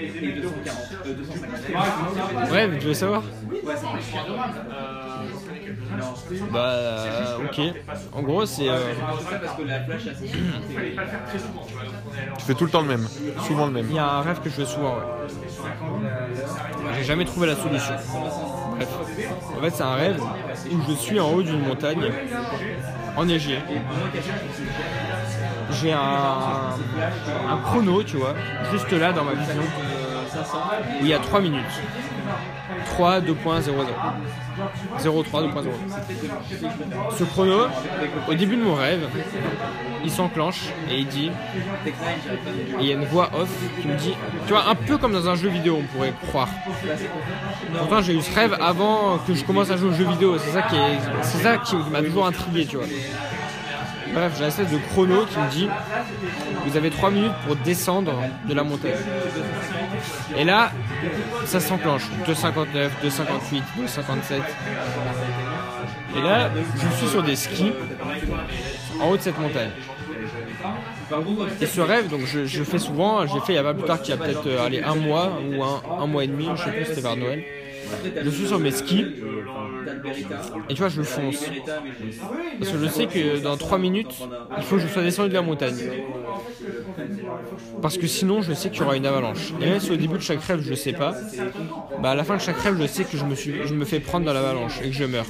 Mais 2.51 2.79
tu 2.79 2.87
veux 2.87 2.93
savoir? 2.93 3.23
Bah, 6.49 6.59
euh, 6.69 7.37
ok. 7.45 7.59
En 8.11 8.21
gros, 8.21 8.45
c'est. 8.45 8.69
euh, 8.69 8.93
Tu 12.37 12.45
fais 12.45 12.55
tout 12.55 12.65
le 12.65 12.71
temps 12.71 12.81
le 12.81 12.87
même, 12.87 13.09
souvent 13.37 13.65
le 13.67 13.71
même. 13.71 13.87
Il 13.89 13.95
y 13.95 13.99
a 13.99 14.05
un 14.07 14.21
rêve 14.21 14.39
que 14.41 14.49
je 14.49 14.55
fais 14.55 14.65
souvent, 14.65 14.97
ouais. 14.97 15.05
J'ai 16.91 17.03
jamais 17.03 17.25
trouvé 17.25 17.47
la 17.47 17.55
solution. 17.55 17.97
Bref. 18.69 18.99
En 19.57 19.61
fait, 19.61 19.69
c'est 19.71 19.83
un 19.83 19.95
rêve 19.95 20.27
où 20.69 20.81
je 20.81 20.93
suis 20.93 21.19
en 21.19 21.29
haut 21.31 21.43
d'une 21.43 21.61
montagne, 21.61 22.13
enneigée. 23.15 23.63
J'ai 25.69 25.93
un, 25.93 26.79
un 27.47 27.57
chrono, 27.57 28.03
tu 28.03 28.17
vois, 28.17 28.35
juste 28.61 28.91
là 28.91 29.13
dans 29.13 29.23
ma 29.23 29.35
vision, 29.35 29.71
où 30.99 31.05
il 31.05 31.09
y 31.09 31.13
a 31.13 31.19
3 31.19 31.41
minutes. 31.41 31.85
3, 32.91 33.21
2.00. 33.21 33.33
03, 34.99 35.43
2.0. 35.43 35.63
Ce 37.17 37.23
chrono, 37.23 37.67
au 38.27 38.33
début 38.33 38.57
de 38.57 38.63
mon 38.63 38.75
rêve, 38.75 39.07
il 40.03 40.11
s'enclenche 40.11 40.69
et 40.89 40.99
il 40.99 41.07
dit 41.07 41.31
et 41.87 42.81
il 42.81 42.87
y 42.87 42.91
a 42.91 42.95
une 42.95 43.05
voix 43.05 43.29
off 43.33 43.49
qui 43.81 43.87
me 43.87 43.95
dit, 43.95 44.13
tu 44.45 44.53
vois, 44.53 44.67
un 44.67 44.75
peu 44.75 44.97
comme 44.97 45.13
dans 45.13 45.29
un 45.29 45.35
jeu 45.35 45.49
vidéo, 45.49 45.79
on 45.79 45.95
pourrait 45.95 46.13
croire. 46.27 46.49
Pourtant, 47.77 48.01
j'ai 48.01 48.13
eu 48.13 48.21
ce 48.21 48.35
rêve 48.35 48.57
avant 48.59 49.19
que 49.25 49.33
je 49.33 49.43
commence 49.45 49.69
à 49.71 49.77
jouer 49.77 49.89
aux 49.89 49.93
jeux 49.93 50.09
vidéo. 50.09 50.37
C'est 50.37 50.51
ça 50.51 50.63
qui 50.63 50.75
est, 50.75 50.99
c'est 51.21 51.43
ça 51.43 51.57
qui 51.57 51.75
m'a 51.91 52.01
toujours 52.01 52.27
intrigué, 52.27 52.65
tu 52.65 52.77
vois. 52.77 52.85
Bref, 54.13 54.33
j'ai 54.37 54.43
un 54.43 54.47
espèce 54.47 54.69
de 54.69 54.77
chrono 54.77 55.25
qui 55.25 55.39
me 55.39 55.49
dit, 55.49 55.67
vous 56.65 56.77
avez 56.77 56.89
3 56.89 57.11
minutes 57.11 57.31
pour 57.45 57.55
descendre 57.57 58.13
de 58.47 58.53
la 58.53 58.63
montagne. 58.63 58.91
Et 60.37 60.43
là, 60.43 60.71
ça 61.45 61.59
s'enclenche. 61.59 62.03
2,59, 62.27 62.89
2,58, 63.03 63.61
2,57. 63.79 64.41
Et 66.17 66.21
là, 66.21 66.49
je 66.75 66.97
suis 66.97 67.07
sur 67.07 67.23
des 67.23 67.35
skis 67.35 67.71
en 69.01 69.09
haut 69.09 69.17
de 69.17 69.21
cette 69.21 69.39
montagne. 69.39 69.71
Et 71.59 71.65
ce 71.65 71.81
rêve, 71.81 72.07
donc 72.09 72.21
je, 72.25 72.45
je 72.45 72.63
fais 72.63 72.79
souvent, 72.79 73.25
j'ai 73.27 73.39
fait 73.41 73.53
il 73.53 73.55
y 73.55 73.59
a 73.59 73.63
pas 73.63 73.73
plus 73.73 73.83
tard 73.83 74.01
qu'il 74.01 74.13
y 74.15 74.17
a 74.17 74.21
peut-être 74.21 74.47
euh, 74.47 74.81
un 74.85 74.95
mois 74.95 75.31
ou 75.45 75.63
un, 75.63 75.81
un 76.01 76.07
mois 76.07 76.23
et 76.23 76.27
demi, 76.27 76.47
je 76.55 76.63
sais 76.63 76.71
plus, 76.71 76.85
c'était 76.85 77.01
vers 77.01 77.15
Noël. 77.17 77.43
Je 78.23 78.29
suis 78.29 78.47
sur 78.47 78.59
mes 78.59 78.71
skis 78.71 79.05
et 80.69 80.73
tu 80.73 80.79
vois, 80.79 80.89
je 80.89 81.01
fonce. 81.01 81.45
Parce 82.59 82.71
que 82.71 82.77
je 82.77 82.87
sais 82.87 83.07
que 83.07 83.41
dans 83.41 83.57
3 83.57 83.77
minutes, 83.77 84.15
il 84.57 84.63
faut 84.63 84.75
que 84.75 84.81
je 84.81 84.87
sois 84.87 85.03
descendu 85.03 85.29
de 85.29 85.33
la 85.33 85.41
montagne. 85.41 85.77
Parce 87.81 87.97
que 87.97 88.07
sinon, 88.07 88.41
je 88.41 88.53
sais 88.53 88.69
qu'il 88.69 88.81
y 88.81 88.83
aura 88.83 88.95
une 88.95 89.05
avalanche. 89.05 89.53
Et 89.61 89.65
même 89.65 89.79
si 89.79 89.91
au 89.91 89.95
début 89.95 90.17
de 90.17 90.23
chaque 90.23 90.41
rêve, 90.43 90.61
je 90.61 90.73
sais 90.73 90.93
pas, 90.93 91.13
bah 92.01 92.11
à 92.11 92.15
la 92.15 92.23
fin 92.23 92.35
de 92.35 92.41
chaque 92.41 92.57
rêve, 92.57 92.77
je 92.79 92.87
sais 92.87 93.03
que 93.03 93.17
je 93.17 93.25
me, 93.25 93.35
suis, 93.35 93.53
je 93.65 93.73
me 93.73 93.85
fais 93.85 93.99
prendre 93.99 94.25
dans 94.25 94.33
l'avalanche 94.33 94.79
et 94.83 94.89
que 94.89 94.95
je 94.95 95.05
meurs. 95.05 95.25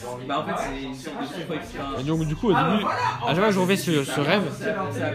Et 1.99 2.03
donc, 2.03 2.25
du 2.25 2.35
coup, 2.35 2.47
au 2.49 2.53
début, 2.53 2.85
à 3.25 3.29
chaque 3.29 3.37
fois 3.37 3.47
que 3.47 3.53
je 3.53 3.59
refais 3.59 3.77
ce, 3.77 4.03
ce 4.03 4.19
rêve, 4.19 4.43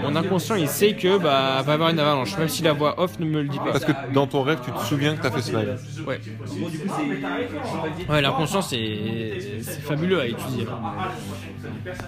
mon 0.02 0.16
inconscient 0.16 0.56
il 0.56 0.68
sait 0.68 0.94
que 0.94 1.18
bah 1.18 1.62
va 1.62 1.72
y 1.72 1.74
avoir 1.74 1.90
une 1.90 1.98
avalanche, 1.98 2.36
même 2.38 2.48
si 2.48 2.62
la 2.62 2.72
voix 2.72 3.00
off 3.00 3.18
ne 3.18 3.26
me 3.26 3.42
le 3.42 3.48
dit 3.48 3.58
pas. 3.58 3.72
Parce 3.72 3.84
que 3.84 3.92
dans 4.12 4.26
ton 4.26 4.42
rêve, 4.42 4.58
tu 4.64 4.70
te 4.72 4.78
souviens 4.80 5.14
que 5.16 5.22
t'as 5.22 5.30
fait 5.30 5.42
ce 5.42 5.56
rêve. 5.56 5.80
Ouais. 6.06 6.20
Ouais, 8.08 8.20
l'inconscient 8.22 8.62
c'est 8.62 9.58
c'est 9.62 9.80
fabuleux 9.82 10.20
à 10.20 10.26
étudier. 10.26 10.66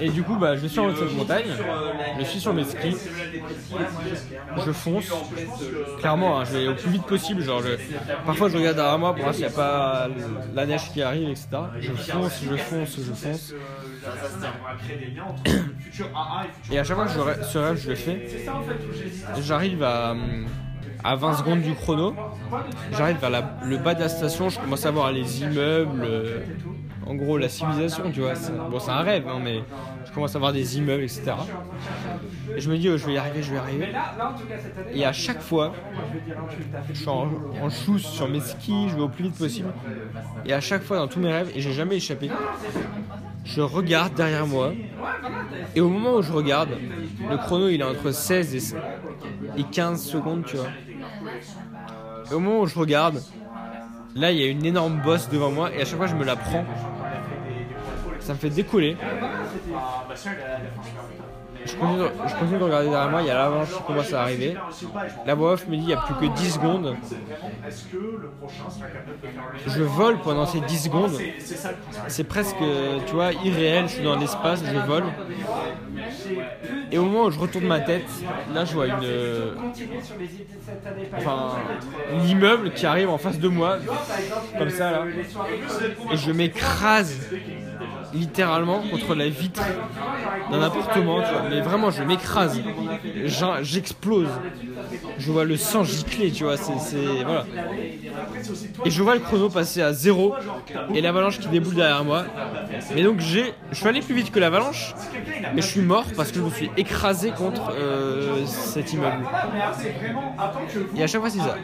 Et 0.00 0.08
du 0.08 0.22
coup, 0.22 0.36
bah, 0.36 0.56
je 0.56 0.66
suis 0.66 0.78
en 0.80 0.86
haut 0.86 0.92
de 0.92 0.96
cette 0.96 1.16
montagne, 1.16 1.44
je 2.18 2.24
suis 2.24 2.40
sur 2.40 2.52
mes 2.52 2.64
skis, 2.64 2.96
je 4.56 4.72
fonce. 4.72 5.10
Clairement, 5.98 6.38
hein, 6.40 6.44
je 6.44 6.52
vais 6.56 6.68
au 6.68 6.74
plus 6.74 6.90
vite 6.90 7.06
possible. 7.06 7.42
Genre, 7.42 7.62
je- 7.62 7.76
parfois, 8.24 8.48
je 8.48 8.56
regarde 8.56 8.76
derrière 8.76 8.98
moi 8.98 9.12
pour 9.14 9.22
voir 9.22 9.34
s'il 9.34 9.44
n'y 9.46 9.52
a 9.52 9.54
pas 9.54 10.08
la 10.54 10.66
neige 10.66 10.90
qui 10.92 11.02
arrive, 11.02 11.28
etc. 11.30 11.48
Je 11.80 11.92
fonce, 11.92 12.42
je 12.42 12.56
fonce, 12.56 12.96
je 13.00 13.12
fonce. 13.12 13.54
Et 16.70 16.78
à 16.78 16.84
chaque 16.84 16.96
fois 16.96 17.06
que 17.06 17.12
je 17.12 17.42
ce 17.44 17.58
rêve, 17.58 17.76
je 17.76 17.88
le 17.88 17.94
fais, 17.94 18.22
j'arrive 19.34 19.82
à, 19.82 20.12
hum, 20.12 20.46
à 21.04 21.16
20 21.16 21.34
secondes 21.34 21.62
du 21.62 21.74
chrono. 21.74 22.14
J'arrive 22.90 23.18
vers 23.18 23.30
la- 23.30 23.58
le 23.62 23.78
bas 23.78 23.94
de 23.94 24.00
la 24.00 24.08
station, 24.08 24.48
je 24.48 24.58
commence 24.58 24.84
à 24.86 24.90
voir 24.90 25.12
les 25.12 25.42
immeubles, 25.42 26.04
euh, 26.04 26.40
en 27.08 27.14
gros 27.14 27.38
la 27.38 27.48
civilisation, 27.48 28.10
tu 28.12 28.20
vois. 28.20 28.34
Bon, 28.70 28.78
c'est 28.78 28.90
un 28.90 29.00
rêve, 29.00 29.26
hein, 29.26 29.40
mais 29.42 29.62
je 30.06 30.12
commence 30.12 30.36
à 30.36 30.38
voir 30.38 30.52
des 30.52 30.76
immeubles, 30.76 31.02
etc. 31.02 31.32
Et 32.54 32.60
je 32.60 32.70
me 32.70 32.76
dis, 32.76 32.88
oh, 32.88 32.96
je 32.96 33.06
vais 33.06 33.14
y 33.14 33.18
arriver, 33.18 33.42
je 33.42 33.50
vais 33.50 33.56
y 33.56 33.58
arriver. 33.58 33.88
Et 34.92 35.04
à 35.04 35.12
chaque 35.12 35.40
fois, 35.40 35.72
je 36.92 36.94
suis 36.94 37.08
en, 37.08 37.28
en 37.62 37.70
sur 37.70 38.28
mes 38.28 38.40
skis, 38.40 38.88
je 38.90 38.96
vais 38.96 39.02
au 39.02 39.08
plus 39.08 39.24
vite 39.24 39.38
possible. 39.38 39.72
Et 40.44 40.52
à 40.52 40.60
chaque 40.60 40.82
fois, 40.82 40.98
dans 40.98 41.08
tous 41.08 41.20
mes 41.20 41.32
rêves, 41.32 41.50
et 41.54 41.60
j'ai 41.60 41.72
jamais 41.72 41.96
échappé, 41.96 42.30
je 43.44 43.60
regarde 43.62 44.14
derrière 44.14 44.46
moi. 44.46 44.72
Et 45.74 45.80
au 45.80 45.88
moment 45.88 46.16
où 46.16 46.22
je 46.22 46.32
regarde, 46.32 46.70
le 47.30 47.36
chrono 47.38 47.68
il 47.68 47.80
est 47.80 47.84
entre 47.84 48.10
16 48.10 48.74
et, 49.56 49.60
et 49.60 49.64
15 49.64 50.02
secondes, 50.02 50.44
tu 50.44 50.56
vois. 50.56 50.66
Et 52.30 52.34
au 52.34 52.40
moment 52.40 52.60
où 52.60 52.66
je 52.66 52.78
regarde, 52.78 53.22
là 54.14 54.30
il 54.30 54.38
y 54.38 54.44
a 54.44 54.46
une 54.46 54.64
énorme 54.64 55.00
bosse 55.02 55.28
devant 55.30 55.50
moi 55.50 55.72
et 55.72 55.80
à 55.80 55.84
chaque 55.84 55.96
fois 55.96 56.06
je 56.06 56.14
me 56.14 56.24
la 56.24 56.36
prends. 56.36 56.64
Ça 58.28 58.34
me 58.34 58.38
fait 58.38 58.50
décoller. 58.50 58.94
Je 61.64 61.72
continue, 61.76 62.58
de, 62.58 62.62
regarder 62.62 62.90
derrière 62.90 63.08
moi, 63.08 63.22
il 63.22 63.28
y 63.28 63.30
a 63.30 63.34
l'avalanche 63.34 63.72
qui 63.74 63.82
commence 63.84 64.12
à 64.12 64.20
arriver. 64.20 64.54
La 65.24 65.34
voix 65.34 65.52
off 65.52 65.66
me 65.66 65.76
dit 65.76 65.82
il 65.82 65.86
n'y 65.86 65.94
a 65.94 65.96
plus 65.96 66.14
que 66.14 66.34
10 66.34 66.50
secondes. 66.52 66.94
Je 69.66 69.82
vole 69.82 70.18
pendant 70.18 70.44
ces 70.44 70.60
10 70.60 70.78
secondes. 70.78 71.18
C'est 72.08 72.24
presque, 72.24 72.58
tu 73.06 73.14
vois, 73.14 73.32
irréel, 73.32 73.88
je 73.88 73.94
suis 73.94 74.04
dans 74.04 74.16
l'espace, 74.16 74.62
je 74.62 74.78
vole. 74.86 75.04
Et 76.92 76.98
au 76.98 77.06
moment 77.06 77.24
où 77.24 77.30
je 77.30 77.38
retourne 77.38 77.66
ma 77.66 77.80
tête, 77.80 78.04
là 78.52 78.66
je 78.66 78.74
vois 78.74 78.88
une. 78.88 79.06
Enfin, 81.16 81.56
l'immeuble 82.24 82.72
qui 82.72 82.84
arrive 82.84 83.08
en 83.08 83.18
face 83.18 83.38
de 83.38 83.48
moi, 83.48 83.78
comme 84.58 84.70
ça 84.70 84.90
là. 84.90 85.04
Et 86.12 86.16
je 86.18 86.30
m'écrase 86.30 87.30
littéralement 88.14 88.80
contre 88.90 89.14
la 89.14 89.28
vitre 89.28 89.62
d'un 90.50 90.62
appartement, 90.62 91.22
tu 91.22 91.30
vois. 91.30 91.42
Mais 91.50 91.60
vraiment, 91.60 91.90
je 91.90 92.02
m'écrase. 92.02 92.60
J'explose. 93.62 94.28
Je 95.18 95.30
vois 95.30 95.44
le 95.44 95.56
sang 95.56 95.84
gicler, 95.84 96.30
tu 96.32 96.44
vois. 96.44 96.56
C'est- 96.56 97.22
Voilà. 97.24 97.44
Et 98.84 98.90
je 98.90 99.02
vois 99.02 99.14
le 99.14 99.20
chrono 99.20 99.48
passer 99.48 99.82
à 99.82 99.92
zéro 99.92 100.34
et 100.94 101.00
l'avalanche 101.00 101.38
qui 101.38 101.48
déboule 101.48 101.74
derrière 101.74 102.04
moi. 102.04 102.24
Mais 102.94 103.02
donc 103.02 103.20
j'ai, 103.20 103.52
je 103.70 103.76
suis 103.76 103.86
allé 103.88 104.00
plus 104.00 104.14
vite 104.14 104.30
que 104.30 104.38
l'avalanche, 104.38 104.94
mais 105.54 105.62
je 105.62 105.66
suis 105.66 105.80
mort 105.80 106.04
parce 106.16 106.30
que 106.32 106.38
je 106.38 106.44
me 106.44 106.50
suis 106.50 106.70
écrasé 106.76 107.30
contre 107.30 107.72
euh, 107.72 108.44
cet 108.46 108.92
immeuble. 108.92 109.24
Et 110.96 111.02
à 111.02 111.06
chaque 111.06 111.20
fois 111.20 111.30
c'est 111.30 111.38
ça. 111.38 111.56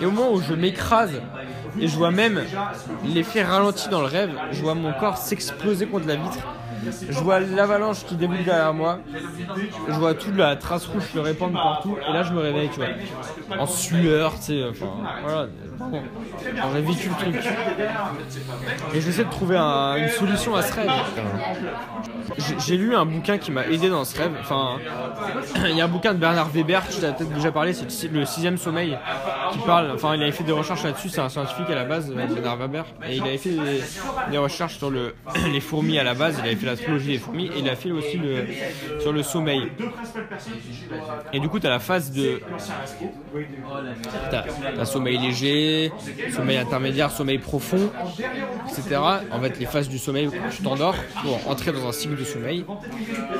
Et 0.00 0.06
au 0.06 0.10
moment 0.10 0.32
où 0.32 0.40
je 0.40 0.54
m'écrase 0.54 1.20
et 1.80 1.88
je 1.88 1.96
vois 1.96 2.10
même 2.12 2.42
l'effet 3.04 3.42
ralenti 3.42 3.88
dans 3.88 4.00
le 4.00 4.06
rêve, 4.06 4.30
je 4.52 4.60
vois 4.62 4.74
mon 4.74 4.92
corps 4.92 5.16
s'exploser 5.16 5.73
contre 5.82 6.06
la 6.06 6.16
vitre. 6.16 6.38
Je 7.10 7.18
vois 7.20 7.40
l'avalanche 7.40 8.04
qui 8.04 8.14
déboule 8.16 8.44
derrière 8.44 8.74
moi. 8.74 8.98
Je 9.88 9.92
vois 9.94 10.14
toute 10.14 10.36
la 10.36 10.56
trace 10.56 10.86
rouge 10.86 11.04
se 11.12 11.18
répandre 11.18 11.54
partout. 11.54 11.96
Et 12.08 12.12
là, 12.12 12.22
je 12.22 12.32
me 12.32 12.40
réveille, 12.40 12.68
tu 12.70 12.80
vois. 12.80 13.58
En 13.58 13.66
sueur, 13.66 14.34
tu 14.36 14.42
sais. 14.42 14.64
Enfin, 14.70 14.86
voilà. 15.22 15.46
J'ai 16.74 16.80
vécu 16.82 17.08
le 17.08 17.14
truc. 17.14 17.48
Et 18.94 19.00
j'essaie 19.00 19.24
de 19.24 19.30
trouver 19.30 19.56
un- 19.56 19.96
une 19.96 20.08
solution 20.08 20.54
à 20.54 20.62
ce 20.62 20.72
rêve. 20.74 20.90
J'ai- 22.66 22.76
lu 22.76 22.94
un 22.96 23.04
bouquin 23.04 23.38
qui 23.38 23.50
m'a 23.52 23.66
aidé 23.66 23.88
dans 23.88 24.04
ce 24.04 24.16
rêve. 24.18 24.32
Enfin, 24.40 24.76
il 25.68 25.76
y 25.76 25.80
a 25.80 25.84
un 25.84 25.88
bouquin 25.88 26.12
de 26.14 26.18
Bernard 26.18 26.48
Weber, 26.50 26.82
je 26.90 26.96
t'ai 27.00 27.12
peut-être 27.12 27.32
déjà 27.32 27.52
parlé, 27.52 27.72
c'est 27.72 28.10
le 28.12 28.24
sixième 28.24 28.56
sommeil, 28.58 28.96
qui 29.52 29.58
parle. 29.60 29.90
Enfin, 29.94 30.14
il 30.16 30.22
avait 30.22 30.32
fait 30.32 30.44
des 30.44 30.52
recherches 30.52 30.82
là-dessus. 30.84 31.08
C'est 31.08 31.20
un 31.20 31.28
scientifique 31.28 31.68
à 31.70 31.74
la 31.74 31.84
base, 31.84 32.10
euh, 32.10 32.26
Bernard 32.26 32.56
Weber, 32.56 32.84
et 33.08 33.16
il 33.16 33.22
avait 33.22 33.38
fait 33.38 33.56
des, 34.30 34.38
recherches 34.38 34.78
sur 34.78 34.90
le, 34.90 35.14
les 35.52 35.60
fourmis 35.60 35.98
à 35.98 36.04
la 36.04 36.14
base. 36.14 36.36
Il 36.42 36.46
avait 36.46 36.56
fait 36.56 36.66
la 36.66 36.73
fourmis, 36.76 37.46
et 37.46 37.58
il 37.58 37.68
a 37.68 37.76
fait 37.76 37.90
aussi 37.90 38.18
le, 38.18 38.46
sur 39.00 39.12
le 39.12 39.22
sommeil. 39.22 39.70
Et 41.32 41.40
du 41.40 41.48
coup, 41.48 41.58
t'as 41.60 41.70
la 41.70 41.78
phase 41.78 42.10
de 42.10 42.40
T'as 44.30 44.44
t'as 44.76 44.84
sommeil 44.84 45.18
léger, 45.18 45.92
sommeil 46.34 46.58
intermédiaire, 46.58 47.10
sommeil 47.10 47.38
profond, 47.38 47.90
etc. 48.68 49.00
En 49.30 49.40
fait, 49.40 49.58
les 49.58 49.66
phases 49.66 49.88
du 49.88 49.98
sommeil 49.98 50.28
où 50.28 50.32
tu 50.50 50.62
t'endors 50.62 50.96
pour 51.22 51.50
entrer 51.50 51.72
dans 51.72 51.86
un 51.86 51.92
cycle 51.92 52.16
de 52.16 52.24
sommeil. 52.24 52.64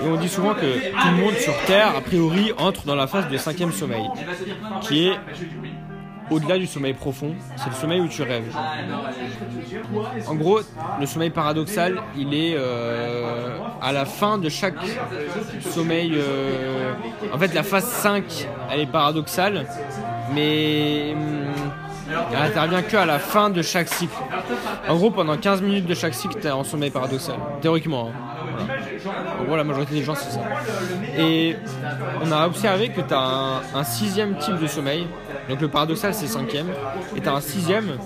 Et 0.05 0.07
on 0.07 0.17
dit 0.17 0.29
souvent 0.29 0.55
que 0.55 0.61
tout 0.61 1.09
le 1.17 1.23
monde 1.23 1.35
sur 1.35 1.57
Terre, 1.67 1.97
a 1.97 2.01
priori, 2.01 2.53
entre 2.59 2.85
dans 2.85 2.95
la 2.97 3.07
phase 3.07 3.29
de 3.29 3.37
cinquième 3.37 3.73
sommeil, 3.73 4.05
qui 4.83 5.09
est 5.09 5.15
au-delà 6.31 6.59
du 6.59 6.67
sommeil 6.67 6.95
profond. 6.95 7.35
C'est 7.57 7.69
le 7.71 7.75
sommeil 7.75 8.01
où 8.01 8.09
tu 8.09 8.23
rêves. 8.23 8.45
En 10.27 10.35
gros, 10.35 10.61
le 11.01 11.07
sommeil 11.07 11.31
paradoxal, 11.31 11.99
il 12.17 12.33
est 12.35 12.55
euh, 12.57 13.59
à 13.81 13.93
la 13.93 14.05
fin 14.05 14.39
de 14.39 14.49
chaque 14.49 14.75
sommeil. 15.61 16.13
euh, 16.17 16.93
En 17.33 17.39
fait, 17.39 17.53
la 17.55 17.63
phase 17.63 17.85
5, 17.85 18.49
elle 18.71 18.81
est 18.81 18.87
paradoxale, 18.91 19.67
mais 20.35 21.13
hum, 21.15 21.45
elle 22.33 22.43
intervient 22.51 22.83
que 22.83 22.97
à 22.97 23.07
la 23.07 23.19
fin 23.19 23.51
de 23.51 23.63
chaque 23.63 23.89
cycle. 23.89 24.15
En 24.89 24.97
gros, 24.97 25.11
pendant 25.11 25.37
15 25.37 25.63
minutes 25.63 25.87
de 25.87 25.95
chaque 25.95 26.15
cycle, 26.15 26.39
t'es 26.41 26.51
en 26.51 26.65
sommeil 26.65 26.91
paradoxal, 26.91 27.37
théoriquement. 27.61 28.11
hein. 28.15 28.19
Voilà. 28.57 29.41
En 29.41 29.45
gros, 29.45 29.57
la 29.57 29.65
majorité 29.65 29.95
des 29.95 30.03
gens, 30.05 30.15
c'est 30.15 30.31
ça. 30.31 30.41
Et 31.19 31.57
on 32.23 32.31
a 32.31 32.47
observé 32.47 32.91
que 32.91 33.01
tu 33.01 33.13
as 33.13 33.19
un, 33.19 33.57
un 33.75 33.85
sixième 33.85 34.37
type 34.39 34.59
de 34.61 34.67
sommeil. 34.67 35.07
Donc 35.49 35.61
le 35.61 35.69
paradoxal, 35.69 36.15
c'est 36.15 36.27
cinquième. 36.27 36.69
Et 37.17 37.21
tu 37.21 37.29
as 37.29 37.35
un 37.35 37.41
sixième 37.41 37.99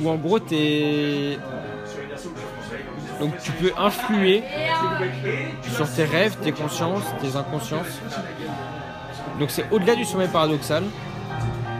où 0.00 0.08
en 0.08 0.16
gros, 0.16 0.38
t'es. 0.38 1.38
Donc 3.20 3.32
tu 3.42 3.50
peux 3.52 3.72
influer 3.78 4.42
sur 5.74 5.90
tes 5.90 6.04
rêves, 6.04 6.36
tes 6.42 6.52
consciences, 6.52 7.04
tes 7.20 7.36
inconsciences. 7.36 8.00
Donc 9.38 9.50
c'est 9.50 9.64
au-delà 9.70 9.94
du 9.94 10.04
sommeil 10.04 10.28
paradoxal. 10.28 10.84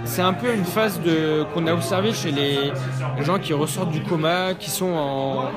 C'est 0.04 0.22
un 0.22 0.32
peu 0.32 0.54
une 0.54 0.64
phase 0.64 1.00
de 1.00 1.44
qu'on 1.52 1.66
a 1.66 1.72
observé 1.72 2.12
chez 2.12 2.30
les 2.30 2.72
gens 3.22 3.38
qui 3.38 3.52
ressortent 3.52 3.90
du 3.90 4.02
coma, 4.02 4.54
qui 4.54 4.70
sont 4.70 4.92
en 4.92 5.50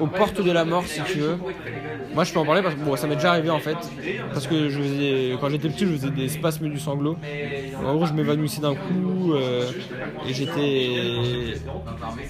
aux 0.00 0.06
portes 0.06 0.40
de 0.40 0.50
la 0.50 0.64
mort 0.64 0.84
si 0.86 1.02
tu 1.02 1.18
veux. 1.18 1.38
Moi 2.16 2.24
je 2.24 2.32
peux 2.32 2.38
en 2.38 2.46
parler 2.46 2.62
parce 2.62 2.74
que 2.74 2.80
bon, 2.80 2.96
ça 2.96 3.06
m'est 3.06 3.16
déjà 3.16 3.32
arrivé 3.32 3.50
en 3.50 3.58
fait. 3.58 3.76
Parce 4.32 4.46
que 4.46 4.70
je 4.70 4.80
faisais, 4.80 5.36
quand 5.38 5.50
j'étais 5.50 5.68
petit 5.68 5.84
je 5.84 5.92
faisais 5.92 6.10
des 6.10 6.28
spasmes 6.30 6.70
du 6.70 6.80
sanglot. 6.80 7.18
En 7.84 7.94
gros 7.94 8.06
je 8.06 8.14
m'évanouissais 8.14 8.62
d'un 8.62 8.74
coup 8.74 9.34
euh, 9.34 9.70
et 10.26 10.32
j'étais. 10.32 11.58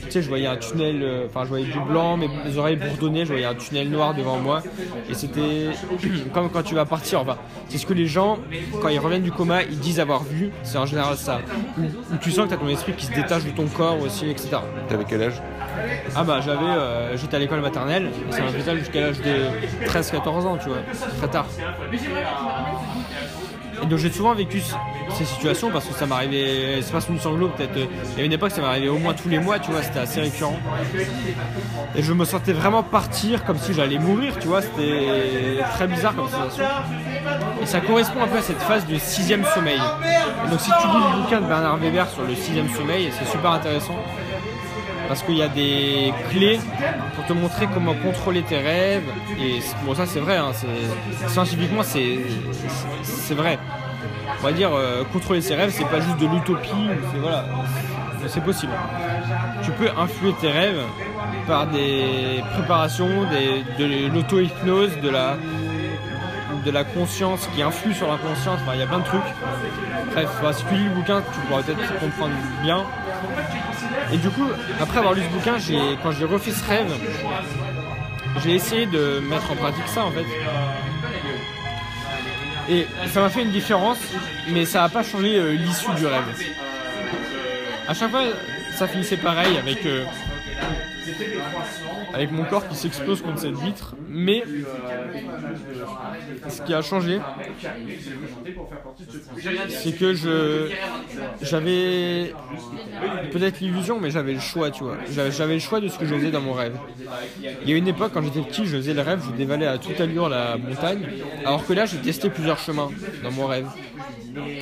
Tu 0.02 0.10
sais 0.10 0.22
je 0.22 0.28
voyais 0.28 0.48
un 0.48 0.56
tunnel, 0.56 1.04
euh, 1.04 1.26
enfin 1.26 1.44
je 1.44 1.50
voyais 1.50 1.66
du 1.66 1.78
blanc, 1.78 2.16
mes, 2.16 2.28
oreilles 2.56 2.74
bourdonnaient, 2.74 3.24
je 3.24 3.30
voyais 3.30 3.46
un 3.46 3.54
tunnel 3.54 3.88
noir 3.88 4.12
devant 4.12 4.38
moi. 4.38 4.60
Et 5.08 5.14
c'était 5.14 5.68
comme 6.34 6.50
quand 6.50 6.64
tu 6.64 6.74
vas 6.74 6.84
partir, 6.84 7.20
enfin 7.20 7.36
c'est 7.68 7.78
ce 7.78 7.86
que 7.86 7.94
les 7.94 8.06
gens 8.06 8.38
quand 8.82 8.88
ils 8.88 8.98
reviennent 8.98 9.22
du 9.22 9.30
coma 9.30 9.62
ils 9.62 9.78
disent 9.78 10.00
avoir 10.00 10.24
vu, 10.24 10.50
c'est 10.64 10.78
en 10.78 10.86
général 10.86 11.16
ça. 11.16 11.38
Où 11.78 12.16
tu 12.20 12.32
sens 12.32 12.46
que 12.46 12.48
tu 12.48 12.54
as 12.54 12.58
ton 12.58 12.68
esprit 12.68 12.92
qui 12.94 13.06
se 13.06 13.12
détache 13.12 13.44
de 13.44 13.50
ton 13.50 13.68
corps 13.68 14.00
aussi, 14.02 14.28
etc. 14.28 14.56
T'avais 14.88 15.04
quel 15.08 15.22
âge? 15.22 15.40
Ah 16.14 16.24
bah 16.24 16.40
j'avais, 16.44 16.64
euh, 16.64 17.16
j'étais 17.16 17.36
à 17.36 17.38
l'école 17.38 17.60
maternelle, 17.60 18.10
m'a 18.30 18.48
fait 18.48 18.62
ça 18.62 18.76
jusqu'à 18.76 19.00
l'âge 19.00 19.20
de 19.20 19.86
13-14 19.86 20.46
ans, 20.46 20.56
tu 20.56 20.68
vois, 20.68 20.78
très 21.18 21.28
tard. 21.28 21.46
Et 23.82 23.86
donc 23.86 23.98
j'ai 23.98 24.10
souvent 24.10 24.34
vécu 24.34 24.62
ces 25.10 25.24
situations 25.24 25.70
parce 25.70 25.84
que 25.84 25.94
ça 25.94 26.06
m'arrivait, 26.06 26.80
c'est 26.80 26.92
pas 26.92 27.00
sous 27.00 27.18
sanglot 27.18 27.48
peut-être, 27.48 27.76
euh, 27.76 27.86
il 28.14 28.18
y 28.18 28.22
a 28.22 28.24
une 28.24 28.32
époque 28.32 28.50
ça 28.50 28.62
m'arrivait 28.62 28.88
au 28.88 28.98
moins 28.98 29.12
tous 29.12 29.28
les 29.28 29.38
mois, 29.38 29.58
tu 29.58 29.70
vois, 29.70 29.82
c'était 29.82 29.98
assez 29.98 30.20
récurrent. 30.20 30.58
Et 31.94 32.02
je 32.02 32.12
me 32.12 32.24
sentais 32.24 32.52
vraiment 32.52 32.82
partir 32.82 33.44
comme 33.44 33.58
si 33.58 33.74
j'allais 33.74 33.98
mourir, 33.98 34.38
tu 34.38 34.48
vois, 34.48 34.62
c'était 34.62 35.58
très 35.74 35.86
bizarre 35.86 36.14
comme 36.16 36.28
sensation. 36.28 36.64
Et 37.62 37.66
ça 37.66 37.80
correspond 37.80 38.22
un 38.22 38.28
peu 38.28 38.38
à 38.38 38.42
cette 38.42 38.60
phase 38.62 38.86
du 38.86 38.98
sixième 38.98 39.44
sommeil. 39.44 39.80
Donc 40.50 40.60
si 40.60 40.70
tu 40.70 40.86
lis 40.86 41.04
le 41.12 41.22
bouquin 41.22 41.40
de 41.40 41.46
Bernard 41.46 41.76
Weber 41.78 42.08
sur 42.08 42.22
le 42.22 42.34
sixième 42.34 42.68
sommeil, 42.70 43.10
c'est 43.18 43.30
super 43.30 43.52
intéressant 43.52 43.96
parce 45.08 45.22
qu'il 45.22 45.36
y 45.36 45.42
a 45.42 45.48
des 45.48 46.12
clés 46.30 46.58
pour 47.14 47.24
te 47.26 47.32
montrer 47.32 47.66
comment 47.72 47.94
contrôler 47.94 48.42
tes 48.42 48.58
rêves. 48.58 49.04
Et 49.40 49.60
bon, 49.84 49.94
ça 49.94 50.06
c'est 50.06 50.20
vrai, 50.20 50.36
hein, 50.36 50.52
scientifiquement 51.28 51.82
c'est 51.82 53.34
vrai. 53.34 53.58
On 54.40 54.42
va 54.42 54.52
dire 54.52 54.70
euh, 54.74 55.04
contrôler 55.12 55.40
ses 55.40 55.54
rêves, 55.54 55.70
c'est 55.72 55.88
pas 55.88 56.00
juste 56.00 56.18
de 56.18 56.26
l'utopie, 56.26 56.88
c'est 57.12 57.18
voilà, 57.18 57.44
possible. 58.44 58.72
Tu 59.62 59.70
peux 59.72 59.88
influer 59.96 60.32
tes 60.40 60.50
rêves 60.50 60.82
par 61.46 61.66
des 61.68 62.42
préparations, 62.54 63.08
de 63.78 64.12
l'auto-hypnose, 64.12 65.00
de 65.02 65.08
la 65.10 65.36
de 66.64 66.70
la 66.72 66.82
conscience 66.82 67.48
qui 67.54 67.62
influe 67.62 67.94
sur 67.94 68.08
l'inconscience, 68.08 68.58
enfin 68.62 68.72
il 68.74 68.80
y 68.80 68.82
a 68.82 68.86
plein 68.88 68.98
de 68.98 69.04
trucs. 69.04 69.20
Bref, 70.12 70.28
bah, 70.42 70.52
si 70.52 70.64
tu 70.64 70.74
lis 70.74 70.84
le 70.84 70.90
bouquin, 70.90 71.22
tu 71.32 71.40
pourras 71.46 71.62
peut-être 71.62 72.00
comprendre 72.00 72.34
bien. 72.62 72.84
Et 74.12 74.18
du 74.18 74.30
coup, 74.30 74.48
après 74.80 74.98
avoir 74.98 75.14
lu 75.14 75.22
ce 75.22 75.28
bouquin, 75.28 75.56
quand 76.02 76.12
j'ai 76.12 76.24
refait 76.24 76.52
ce 76.52 76.64
rêve, 76.64 76.92
j'ai 78.42 78.54
essayé 78.54 78.86
de 78.86 79.20
mettre 79.20 79.50
en 79.50 79.56
pratique 79.56 79.88
ça 79.88 80.04
en 80.04 80.10
fait. 80.10 80.24
Et 82.68 82.86
ça 83.12 83.20
m'a 83.20 83.28
fait 83.28 83.42
une 83.42 83.52
différence, 83.52 83.98
mais 84.48 84.64
ça 84.64 84.82
n'a 84.82 84.88
pas 84.88 85.02
changé 85.02 85.36
euh, 85.36 85.52
l'issue 85.52 85.92
du 85.94 86.06
rêve. 86.06 86.24
À 87.86 87.94
chaque 87.94 88.10
fois, 88.10 88.24
ça 88.72 88.88
finissait 88.88 89.16
pareil 89.16 89.56
avec, 89.56 89.86
euh, 89.86 90.04
avec 92.14 92.32
mon 92.32 92.44
corps 92.44 92.68
qui 92.68 92.76
s'explose 92.76 93.22
contre 93.22 93.40
cette 93.40 93.58
vitre, 93.58 93.94
mais 94.08 94.42
ce 96.48 96.62
qui 96.62 96.74
a 96.74 96.82
changé, 96.82 97.20
c'est 99.68 99.92
que 99.92 100.14
je 100.14 100.70
j'avais 101.42 102.34
peut-être 103.32 103.60
l'illusion, 103.60 104.00
mais 104.00 104.10
j'avais 104.10 104.34
le 104.34 104.40
choix, 104.40 104.70
tu 104.70 104.84
vois. 104.84 104.96
J'avais 105.12 105.30
j'avais 105.30 105.54
le 105.54 105.60
choix 105.60 105.80
de 105.80 105.88
ce 105.88 105.98
que 105.98 106.06
je 106.06 106.14
faisais 106.14 106.30
dans 106.30 106.40
mon 106.40 106.52
rêve. 106.52 106.76
Il 107.62 107.70
y 107.70 107.74
a 107.74 107.76
une 107.76 107.88
époque, 107.88 108.12
quand 108.14 108.22
j'étais 108.22 108.40
petit, 108.40 108.66
je 108.66 108.76
faisais 108.76 108.94
le 108.94 109.02
rêve, 109.02 109.22
je 109.24 109.36
dévalais 109.36 109.66
à 109.66 109.78
toute 109.78 110.00
allure 110.00 110.28
la 110.28 110.56
montagne, 110.56 111.06
alors 111.44 111.66
que 111.66 111.72
là, 111.72 111.86
j'ai 111.86 111.98
testé 111.98 112.30
plusieurs 112.30 112.58
chemins 112.58 112.90
dans 113.22 113.30
mon 113.30 113.46
rêve. 113.46 113.66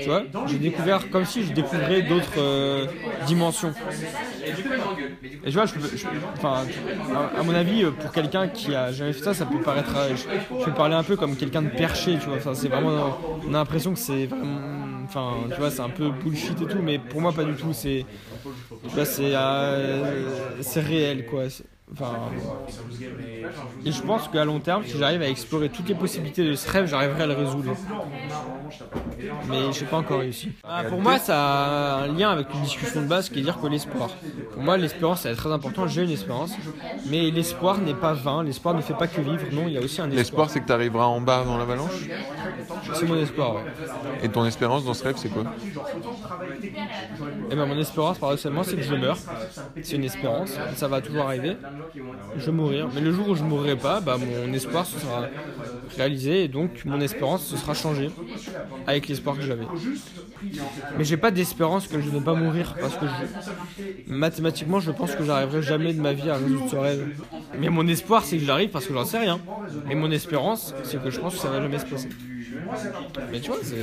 Tu 0.01 0.09
vois, 0.11 0.29
j'ai 0.45 0.59
découvert 0.59 1.09
comme 1.11 1.25
si 1.25 1.45
je 1.45 1.53
découvrais 1.53 2.03
d'autres 2.03 2.41
euh, 2.41 2.87
dimensions. 3.21 3.77
Et 5.43 5.49
tu 5.51 5.55
vois, 5.55 5.67
je 5.67 5.75
je- 5.95 6.07
enfin, 6.37 6.71
à, 7.11 7.27
à 7.27 7.43
mon 7.43 7.55
avis, 7.55 7.85
euh, 7.85 7.93
pour 7.93 8.13
quelqu'un 8.13 8.49
qui 8.49 8.75
a 8.75 8.93
jamais 8.93 9.13
fait 9.13 9.23
ça, 9.23 9.35
ça 9.35 9.45
peut 9.47 9.61
paraître. 9.61 9.97
euh, 9.97 10.15
Je, 10.15 10.27
je 10.57 10.65
peux 10.65 10.73
parler 10.73 10.95
un 10.95 11.05
peu 11.05 11.17
comme 11.17 11.37
quelqu'un 11.37 11.63
de 11.63 11.69
perché, 11.69 12.19
tu 12.19 12.29
vois. 12.29 12.37
Enfin, 12.37 12.55
c'est 12.55 12.69
vraiment. 12.69 13.17
On 13.47 13.53
a 13.55 13.59
l'impression 13.59 13.93
que 13.93 13.99
c'est 14.01 14.27
vraiment. 14.27 15.03
Enfin, 15.05 15.49
tu 15.53 15.59
vois, 15.61 15.71
c'est 15.71 15.83
un 15.83 15.91
peu 15.91 16.11
bullshit 16.11 16.61
et 16.63 16.67
tout, 16.67 16.81
mais 16.83 16.99
pour 16.99 17.21
moi, 17.21 17.35
pas 17.35 17.45
du 17.45 17.57
tout. 17.57 17.73
C'est. 17.75 18.07
Tu 18.87 18.95
vois, 18.95 19.07
c'est. 19.07 19.35
euh, 19.37 20.63
c'est 20.63 20.81
réel, 20.81 21.25
quoi. 21.25 21.45
Enfin. 21.93 22.33
Et 23.85 23.93
je 23.93 24.03
pense 24.03 24.29
qu'à 24.29 24.45
long 24.45 24.61
terme, 24.61 24.85
si 24.85 24.97
j'arrive 24.99 25.23
à 25.23 25.29
explorer 25.29 25.71
toutes 25.71 25.89
les 25.89 25.95
possibilités 25.95 26.45
de 26.45 26.55
ce 26.55 26.69
rêve, 26.71 26.87
j'arriverai 26.87 27.23
à 27.25 27.27
le 27.27 27.35
résoudre. 27.35 27.81
Mais 29.49 29.73
je 29.73 29.81
n'ai 29.81 29.91
pas 29.91 29.99
encore 29.99 30.21
réussi. 30.21 30.53
Ah, 30.65 30.85
pour 30.85 31.01
moi, 31.01 31.19
ça 31.19 31.37
a 31.37 32.03
un 32.05 32.07
lien 32.09 32.31
avec 32.31 32.53
une 32.55 32.63
discussion 32.63 33.03
de 33.03 33.07
base 33.07 33.29
qui 33.29 33.41
est 33.41 33.43
dire 33.43 33.61
que 33.61 33.67
l'espoir. 33.67 34.11
Pour 34.53 34.63
moi, 34.63 34.77
l'espérance, 34.77 35.21
c'est 35.23 35.35
très 35.35 35.53
important. 35.53 35.87
J'ai 35.87 36.03
une 36.03 36.11
espérance. 36.11 36.53
Mais 37.07 37.31
l'espoir 37.31 37.79
n'est 37.79 37.95
pas 37.95 38.13
vain. 38.13 38.43
L'espoir 38.43 38.75
ne 38.75 38.81
fait 38.81 38.95
pas 38.95 39.07
que 39.07 39.21
vivre. 39.21 39.45
Non, 39.53 39.65
il 39.67 39.75
y 39.75 39.79
a 39.79 39.81
aussi 39.81 40.01
un 40.01 40.05
espoir. 40.07 40.19
L'espoir, 40.19 40.51
c'est 40.51 40.61
que 40.61 40.67
tu 40.67 40.73
arriveras 40.73 41.07
en 41.07 41.21
bas 41.21 41.45
dans 41.45 41.59
l'avalanche? 41.59 42.09
C'est 42.95 43.07
mon 43.07 43.17
espoir, 43.17 43.57
ouais. 43.57 43.63
Et 44.23 44.29
ton 44.29 44.45
espérance 44.45 44.85
dans 44.85 44.95
ce 44.95 45.05
rêve, 45.05 45.17
c'est 45.19 45.29
quoi? 45.29 45.45
Et 47.51 47.57
ben 47.57 47.67
mon 47.67 47.79
espérance, 47.79 48.19
paradoxalement, 48.19 48.63
c'est 48.63 48.77
que 48.77 48.83
je 48.83 48.95
meurs. 48.95 49.19
C'est 49.83 49.97
une 49.97 50.05
espérance. 50.05 50.53
Ça 50.77 50.89
va 50.89 51.01
toujours 51.01 51.27
arriver. 51.27 51.57
Je 52.37 52.47
vais 52.47 52.53
mourir. 52.53 52.89
Mais 52.95 53.01
le 53.01 53.13
jour 53.13 53.29
où 53.29 53.35
je 53.35 53.43
mourrai 53.43 53.77
pas, 53.77 54.01
bah, 54.01 54.17
mon 54.19 54.53
espoir 54.53 54.87
se 54.87 54.99
sera 54.99 55.23
réalisé. 55.97 56.45
Et 56.45 56.49
donc, 56.49 56.85
mon 56.85 57.01
espérance 57.01 57.45
se 57.45 57.57
sera 57.57 57.75
changée 57.75 58.11
avec 58.87 59.09
l'espoir 59.09 59.37
que 59.37 59.43
j'avais. 59.43 59.67
Mais 60.99 61.05
j'ai 61.05 61.17
pas 61.17 61.31
d'espérance 61.31 61.87
que 61.87 62.01
je 62.01 62.07
ne 62.07 62.19
vais 62.19 62.25
pas 62.25 62.35
mourir 62.35 62.75
parce 62.81 62.97
que 62.97 63.07
mathématiquement, 64.07 64.81
je 64.81 64.91
pense 64.91 65.15
que 65.15 65.25
j'arriverai 65.25 65.63
jamais 65.63 65.93
de 65.93 66.01
ma 66.01 66.13
vie 66.13 66.31
à 66.31 66.37
résoudre 66.37 66.69
ce 66.71 66.77
rêve. 66.77 67.25
Mais 67.59 67.69
mon 67.69 67.87
espoir, 67.87 68.25
c'est 68.25 68.39
que 68.39 68.45
j'arrive 68.45 68.71
parce 68.71 68.87
que 68.87 68.95
j'en 68.95 69.05
sais 69.05 69.19
rien. 69.19 69.41
Et 69.91 69.95
mon 69.95 70.11
espérance, 70.11 70.75
c'est 70.85 71.03
que 71.03 71.11
je 71.11 71.21
pense 71.21 71.35
que 71.35 71.41
ça 71.41 71.49
va 71.49 71.61
jamais 71.61 71.79
se 71.79 71.87
passer. 71.87 72.09
Mais 73.31 73.41
tu 73.41 73.49
vois, 73.51 73.59
c'est. 73.63 73.77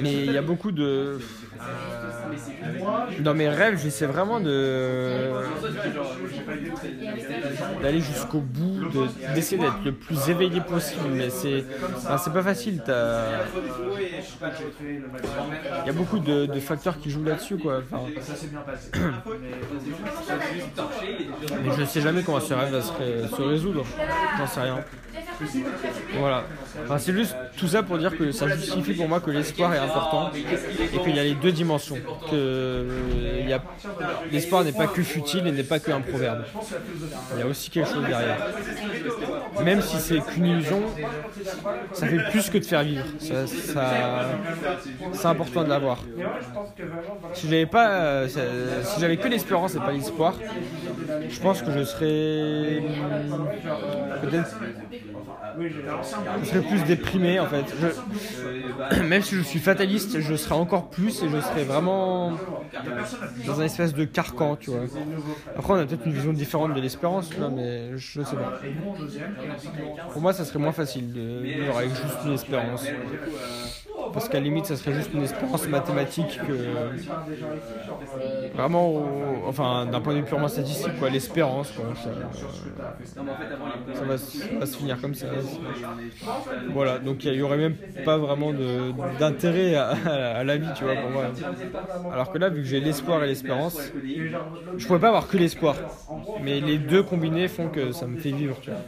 Mais 0.00 0.12
il 0.26 0.32
y 0.32 0.38
a 0.38 0.42
beaucoup 0.42 0.72
de. 0.72 1.18
Dans 3.20 3.34
mes 3.34 3.48
rêves, 3.48 3.80
j'essaie 3.82 4.06
vraiment 4.06 4.40
de. 4.40 5.32
d'aller 7.82 8.00
jusqu'au 8.00 8.40
bout, 8.40 8.88
de- 8.90 9.34
d'essayer 9.34 9.58
d'être 9.60 9.84
le 9.84 9.92
plus 9.92 10.28
éveillé 10.28 10.60
possible. 10.60 11.08
Mais 11.12 11.30
c'est. 11.30 11.64
enfin, 11.96 12.18
c'est 12.18 12.32
pas 12.32 12.42
facile. 12.42 12.82
t'as- 12.84 13.44
Il 15.82 15.86
y 15.86 15.90
a 15.90 15.92
beaucoup 15.92 16.18
de, 16.18 16.46
de 16.46 16.60
facteurs 16.60 16.98
qui 16.98 17.10
jouent 17.10 17.24
là-dessus, 17.24 17.56
quoi. 17.58 17.80
Enfin, 17.90 18.04
mais 21.64 21.70
je 21.76 21.84
sais 21.84 22.00
jamais 22.00 22.22
comment 22.22 22.40
ce 22.40 22.54
rêve 22.54 22.70
va 22.72 22.80
se, 22.82 22.92
ré- 22.92 23.28
se 23.28 23.42
résoudre. 23.42 23.84
J'en 24.38 24.46
sais 24.46 24.60
rien. 24.60 24.78
Voilà. 26.18 26.44
Enfin, 26.84 26.98
c'est 26.98 27.12
juste 27.12 27.36
tout 27.56 27.68
ça 27.68 27.82
pour 27.82 27.98
dire 27.98 28.16
que 28.16 28.32
ça 28.32 28.48
justifie 28.48 28.94
pour 28.94 29.08
moi 29.08 29.20
que 29.20 29.30
l'espoir 29.30 29.74
est 29.74 29.78
important 29.78 30.30
et 30.34 30.98
qu'il 30.98 31.16
y 31.16 31.18
a 31.18 31.24
les 31.24 31.34
deux 31.34 31.52
dimensions. 31.52 31.98
Que 32.30 32.86
l'espoir 34.30 34.64
n'est 34.64 34.72
pas 34.72 34.86
que 34.86 35.02
futile 35.02 35.46
et 35.46 35.52
n'est 35.52 35.62
pas 35.62 35.78
que 35.78 35.90
un 35.90 36.00
proverbe. 36.00 36.44
Il 37.34 37.40
y 37.40 37.42
a 37.42 37.46
aussi 37.46 37.70
quelque 37.70 37.88
chose 37.88 38.04
derrière. 38.06 38.38
Même 39.64 39.82
si 39.82 39.96
c'est 39.98 40.20
qu'une 40.20 40.46
illusion, 40.46 40.82
ça 41.92 42.06
fait 42.06 42.30
plus 42.30 42.50
que 42.50 42.58
de 42.58 42.64
faire 42.64 42.82
vivre. 42.82 43.04
Ça, 43.18 43.46
c'est 45.12 45.26
important 45.26 45.64
de 45.64 45.68
l'avoir. 45.68 45.98
Si 47.34 47.48
j'avais 47.48 47.66
pas, 47.66 48.28
si 48.28 49.00
j'avais 49.00 49.16
que 49.16 49.28
l'espérance 49.28 49.74
et 49.74 49.78
pas 49.78 49.92
l'espoir, 49.92 50.34
je 51.28 51.40
pense 51.40 51.62
que 51.62 51.70
je 51.72 51.84
serais 51.84 52.82
peut-être 54.22 54.56
je 56.40 56.44
serais 56.46 56.62
plus 56.62 56.84
déprimé 56.84 57.40
en 57.40 57.46
fait. 57.46 57.74
Je- 57.76 57.96
même 59.02 59.22
si 59.22 59.34
je 59.36 59.42
suis 59.42 59.60
fataliste, 59.60 60.20
je 60.20 60.34
serais 60.36 60.54
encore 60.54 60.90
plus 60.90 61.22
et 61.22 61.28
je 61.28 61.40
serais 61.40 61.64
vraiment 61.64 62.40
dans 63.44 63.60
un 63.60 63.64
espèce 63.64 63.94
de 63.94 64.04
carcan, 64.04 64.56
tu 64.56 64.70
vois. 64.70 64.90
Après, 65.56 65.72
on 65.74 65.76
a 65.76 65.86
peut-être 65.86 66.06
une 66.06 66.12
vision 66.12 66.32
différente 66.32 66.72
de 66.74 66.80
l'espérance, 66.80 67.30
tu 67.30 67.40
vois, 67.40 67.50
mais 67.50 67.96
je 67.98 68.22
sais 68.22 68.36
pas. 68.38 68.52
Pour 70.10 70.20
moi, 70.22 70.32
ça 70.32 70.44
serait 70.44 70.58
moins 70.58 70.72
facile 70.72 71.12
de 71.12 71.46
vivre 71.46 71.76
avec 71.78 71.94
juste 71.94 72.22
une 72.24 72.32
espérance. 72.32 72.98
Parce 74.12 74.28
qu'à 74.28 74.38
la 74.38 74.44
limite, 74.44 74.66
ça 74.66 74.76
serait 74.76 74.92
juste 74.94 75.12
une 75.14 75.22
espérance 75.22 75.66
mathématique 75.68 76.40
que. 76.42 76.92
Vraiment, 78.52 78.88
au- 78.90 79.46
enfin, 79.46 79.86
d'un 79.86 80.00
point 80.00 80.12
de 80.14 80.18
vue 80.20 80.24
purement 80.24 80.48
statistique, 80.48 80.96
quoi, 80.96 81.10
l'espérance, 81.10 81.72
quoi. 81.72 81.94
Ça, 81.94 82.10
ça 83.92 84.04
va, 84.04 84.16
ça 84.18 84.56
va 84.58 84.66
se 84.66 84.76
finir 84.76 85.00
comme 85.00 85.14
ça. 85.14 85.17
Voilà, 86.70 86.98
donc 86.98 87.24
il 87.24 87.34
y 87.34 87.42
aurait 87.42 87.58
même 87.58 87.76
pas 88.04 88.18
vraiment 88.18 88.52
d'intérêt 89.18 89.74
à, 89.74 90.44
la 90.44 90.56
vie, 90.56 90.68
tu 90.76 90.84
vois, 90.84 90.94
pour 90.96 91.10
moi. 91.10 91.26
Alors 92.12 92.32
que 92.32 92.38
là, 92.38 92.48
vu 92.48 92.62
que 92.62 92.68
j'ai 92.68 92.80
l'espoir 92.80 93.22
et 93.24 93.26
l'espérance, 93.26 93.92
je 94.76 94.86
pourrais 94.86 95.00
pas 95.00 95.08
avoir 95.08 95.28
que 95.28 95.36
l'espoir. 95.36 95.76
Mais 96.42 96.60
les 96.60 96.78
deux 96.78 97.02
combinés 97.02 97.48
font 97.48 97.68
que 97.68 97.92
ça 97.92 98.06
me 98.06 98.18
fait 98.18 98.32
vivre, 98.32 98.58
tu 98.60 98.70
vois. 98.70 98.80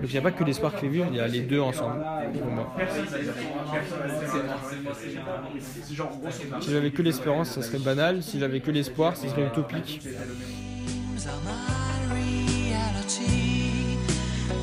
Donc 0.00 0.10
il 0.10 0.12
n'y 0.12 0.18
a 0.18 0.22
pas 0.22 0.30
que 0.30 0.44
l'espoir 0.44 0.74
qui 0.74 0.80
fait 0.82 0.88
vivre, 0.88 1.06
il 1.10 1.16
y 1.16 1.20
a 1.20 1.26
les 1.26 1.40
deux 1.40 1.60
ensemble, 1.60 2.04
pour 2.38 2.50
moi. 2.50 2.76
Si 6.60 6.70
j'avais 6.70 6.90
que 6.90 7.02
l'espérance, 7.02 7.50
ça 7.50 7.62
serait 7.62 7.78
banal. 7.78 8.22
Si 8.22 8.38
j'avais 8.38 8.60
que 8.60 8.70
l'espoir, 8.70 9.16
ça 9.16 9.28
serait 9.28 9.46
utopique. 9.46 10.02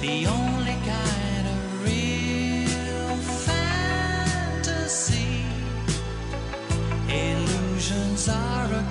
The 0.04 0.28
only 0.28 0.76
kind 0.84 1.48
of 1.48 1.82
real 1.86 3.16
fantasy. 3.48 5.32
Illusions 7.08 8.28
are 8.28 8.66
a 8.66 8.84